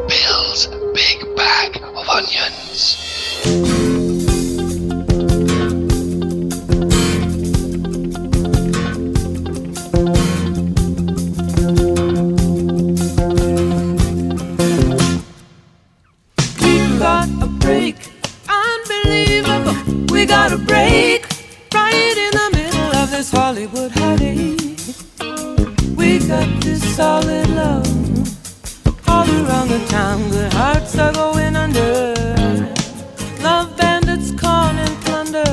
Bill's 0.08 0.68
big 0.94 1.36
bag 1.36 1.78
of 1.82 2.10
onions. 2.10 3.85
Solid 26.96 27.50
love 27.50 27.86
all 29.10 29.28
around 29.30 29.68
the 29.68 29.86
town. 29.90 30.30
Good 30.30 30.54
hearts 30.54 30.98
are 30.98 31.12
going 31.12 31.54
under. 31.58 32.14
Love 33.42 33.76
bandits, 33.76 34.32
con 34.32 34.78
and 34.78 34.96
plunder. 35.04 35.52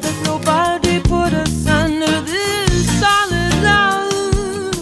Let 0.00 0.16
nobody 0.24 1.00
put 1.00 1.32
us 1.34 1.66
under 1.66 2.20
this 2.20 3.00
solid 3.00 3.54
love. 3.70 4.74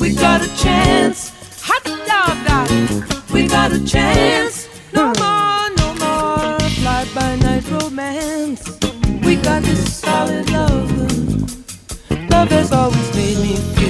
We 0.00 0.12
got 0.12 0.42
a 0.42 0.50
chance, 0.56 1.30
hot 1.62 1.84
dog, 1.84 2.36
dog. 2.48 2.70
We 3.32 3.46
got 3.46 3.70
a 3.70 3.84
chance. 3.86 4.68
No 4.92 5.04
more, 5.22 5.70
no 5.80 5.88
more 6.02 6.58
fly 6.80 7.06
by 7.14 7.36
night 7.36 7.64
romance. 7.70 8.62
We 9.24 9.36
got 9.36 9.62
this 9.62 9.98
solid 9.98 10.50
love. 10.50 10.90
Love 12.30 12.50
has 12.50 12.72
always 12.72 13.14
made 13.14 13.38
me 13.38 13.54
feel 13.76 13.83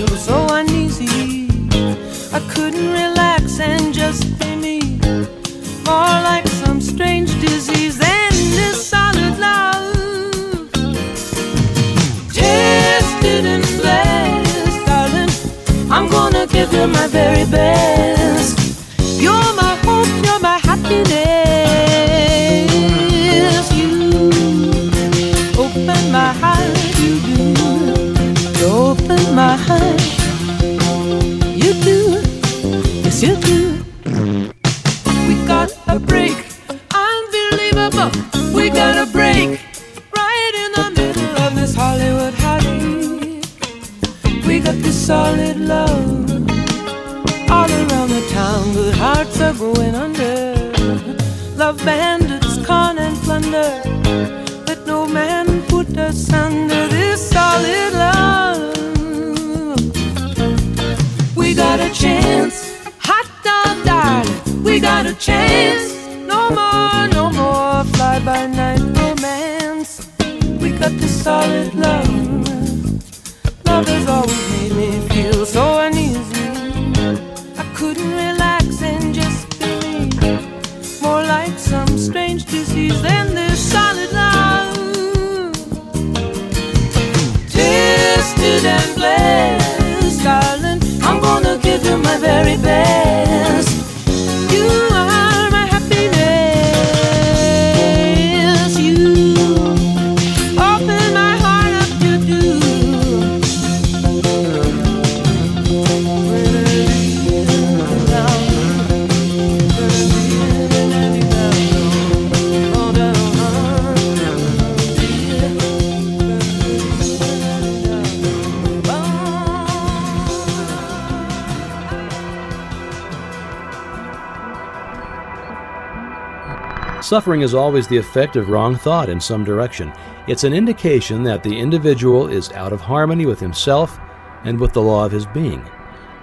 Suffering 127.04 127.42
is 127.42 127.52
always 127.52 127.86
the 127.86 127.98
effect 127.98 128.34
of 128.34 128.48
wrong 128.48 128.76
thought 128.76 129.10
in 129.10 129.20
some 129.20 129.44
direction. 129.44 129.92
It's 130.26 130.44
an 130.44 130.54
indication 130.54 131.22
that 131.24 131.42
the 131.42 131.54
individual 131.54 132.28
is 132.28 132.50
out 132.52 132.72
of 132.72 132.80
harmony 132.80 133.26
with 133.26 133.38
himself 133.38 134.00
and 134.44 134.58
with 134.58 134.72
the 134.72 134.80
law 134.80 135.04
of 135.04 135.12
his 135.12 135.26
being. 135.26 135.62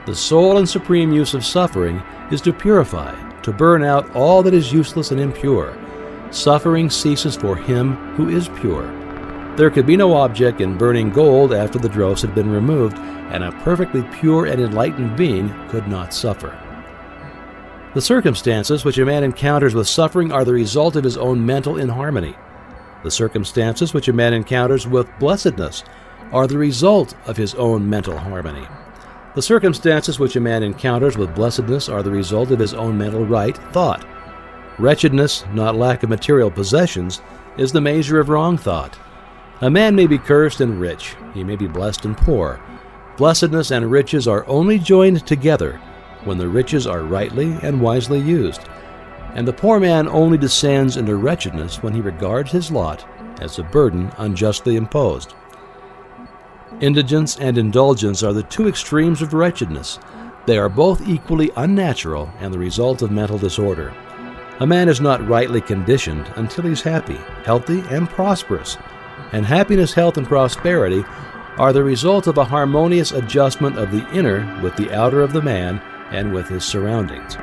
The 0.07 0.15
sole 0.15 0.57
and 0.57 0.67
supreme 0.67 1.11
use 1.11 1.35
of 1.35 1.45
suffering 1.45 2.01
is 2.31 2.41
to 2.41 2.51
purify, 2.51 3.13
to 3.43 3.53
burn 3.53 3.83
out 3.83 4.09
all 4.15 4.41
that 4.41 4.55
is 4.55 4.73
useless 4.73 5.11
and 5.11 5.21
impure. 5.21 5.77
Suffering 6.31 6.89
ceases 6.89 7.35
for 7.35 7.55
him 7.55 7.93
who 8.15 8.29
is 8.29 8.49
pure. 8.49 8.87
There 9.57 9.69
could 9.69 9.85
be 9.85 9.95
no 9.95 10.15
object 10.15 10.61
in 10.61 10.79
burning 10.79 11.11
gold 11.11 11.53
after 11.53 11.77
the 11.77 11.89
dross 11.89 12.23
had 12.23 12.33
been 12.33 12.49
removed, 12.49 12.97
and 12.97 13.43
a 13.43 13.51
perfectly 13.63 14.01
pure 14.19 14.47
and 14.47 14.59
enlightened 14.59 15.15
being 15.15 15.53
could 15.69 15.87
not 15.87 16.11
suffer. 16.11 16.57
The 17.93 18.01
circumstances 18.01 18.85
which 18.85 18.97
a 18.99 19.05
man 19.05 19.25
encounters 19.25 19.75
with 19.75 19.85
suffering 19.85 20.31
are 20.31 20.45
the 20.45 20.53
result 20.53 20.95
of 20.95 21.03
his 21.03 21.17
own 21.17 21.45
mental 21.45 21.77
inharmony. 21.77 22.35
The 23.03 23.11
circumstances 23.11 23.93
which 23.93 24.07
a 24.07 24.13
man 24.13 24.33
encounters 24.33 24.87
with 24.87 25.09
blessedness 25.19 25.83
are 26.31 26.47
the 26.47 26.57
result 26.57 27.13
of 27.27 27.35
his 27.35 27.53
own 27.55 27.89
mental 27.89 28.17
harmony. 28.17 28.65
The 29.35 29.41
circumstances 29.41 30.19
which 30.19 30.37
a 30.37 30.39
man 30.39 30.63
encounters 30.63 31.17
with 31.17 31.35
blessedness 31.35 31.89
are 31.89 32.01
the 32.01 32.11
result 32.11 32.51
of 32.51 32.59
his 32.59 32.73
own 32.73 32.97
mental 32.97 33.25
right 33.25 33.57
thought. 33.73 34.07
Wretchedness, 34.79 35.43
not 35.51 35.75
lack 35.75 36.01
of 36.01 36.09
material 36.09 36.49
possessions, 36.49 37.21
is 37.57 37.73
the 37.73 37.81
measure 37.81 38.21
of 38.21 38.29
wrong 38.29 38.57
thought. 38.57 38.97
A 39.59 39.69
man 39.69 39.97
may 39.97 40.07
be 40.07 40.17
cursed 40.17 40.61
and 40.61 40.79
rich, 40.79 41.17
he 41.33 41.43
may 41.43 41.57
be 41.57 41.67
blessed 41.67 42.05
and 42.05 42.15
poor. 42.15 42.61
Blessedness 43.17 43.69
and 43.69 43.91
riches 43.91 44.29
are 44.29 44.47
only 44.47 44.79
joined 44.79 45.27
together 45.27 45.81
when 46.25 46.37
the 46.37 46.47
riches 46.47 46.87
are 46.87 47.01
rightly 47.01 47.57
and 47.61 47.81
wisely 47.81 48.19
used. 48.19 48.61
And 49.33 49.47
the 49.47 49.53
poor 49.53 49.79
man 49.79 50.07
only 50.07 50.37
descends 50.37 50.97
into 50.97 51.15
wretchedness 51.15 51.81
when 51.81 51.93
he 51.93 52.01
regards 52.01 52.51
his 52.51 52.71
lot 52.71 53.05
as 53.39 53.57
a 53.57 53.63
burden 53.63 54.11
unjustly 54.17 54.75
imposed. 54.75 55.33
Indigence 56.79 57.37
and 57.37 57.57
indulgence 57.57 58.23
are 58.23 58.33
the 58.33 58.43
two 58.43 58.67
extremes 58.67 59.21
of 59.21 59.33
wretchedness. 59.33 59.99
They 60.45 60.57
are 60.57 60.69
both 60.69 61.07
equally 61.07 61.51
unnatural 61.55 62.31
and 62.39 62.53
the 62.53 62.59
result 62.59 63.01
of 63.01 63.11
mental 63.11 63.37
disorder. 63.37 63.93
A 64.59 64.67
man 64.67 64.89
is 64.89 65.01
not 65.01 65.27
rightly 65.27 65.61
conditioned 65.61 66.31
until 66.35 66.65
he's 66.65 66.81
happy, 66.81 67.19
healthy, 67.43 67.83
and 67.89 68.09
prosperous. 68.09 68.77
And 69.31 69.45
happiness, 69.45 69.93
health, 69.93 70.17
and 70.17 70.27
prosperity 70.27 71.03
are 71.57 71.73
the 71.73 71.83
result 71.83 72.27
of 72.27 72.37
a 72.37 72.45
harmonious 72.45 73.11
adjustment 73.11 73.77
of 73.77 73.91
the 73.91 74.07
inner 74.11 74.59
with 74.61 74.75
the 74.75 74.91
outer 74.93 75.21
of 75.21 75.33
the 75.33 75.41
man 75.41 75.81
and 76.11 76.31
with 76.31 76.47
his 76.47 76.63
surroundings. 76.63 77.35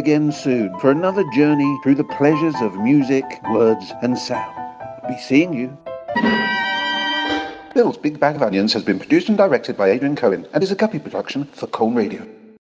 Again 0.00 0.32
soon 0.32 0.76
for 0.80 0.90
another 0.90 1.22
journey 1.34 1.78
through 1.82 1.94
the 1.94 2.04
pleasures 2.04 2.54
of 2.62 2.74
music, 2.76 3.22
words, 3.50 3.92
and 4.00 4.16
sound. 4.18 4.56
Be 5.06 5.16
seeing 5.18 5.52
you. 5.52 5.76
Bill's 7.74 7.98
Big 7.98 8.18
Bag 8.18 8.34
of 8.34 8.42
Onions 8.42 8.72
has 8.72 8.82
been 8.82 8.98
produced 8.98 9.28
and 9.28 9.36
directed 9.36 9.76
by 9.76 9.90
Adrian 9.90 10.16
Cohen 10.16 10.46
and 10.54 10.62
is 10.62 10.72
a 10.72 10.74
Guppy 10.74 10.98
production 10.98 11.44
for 11.44 11.66
Colne 11.66 11.94
Radio. 11.94 12.26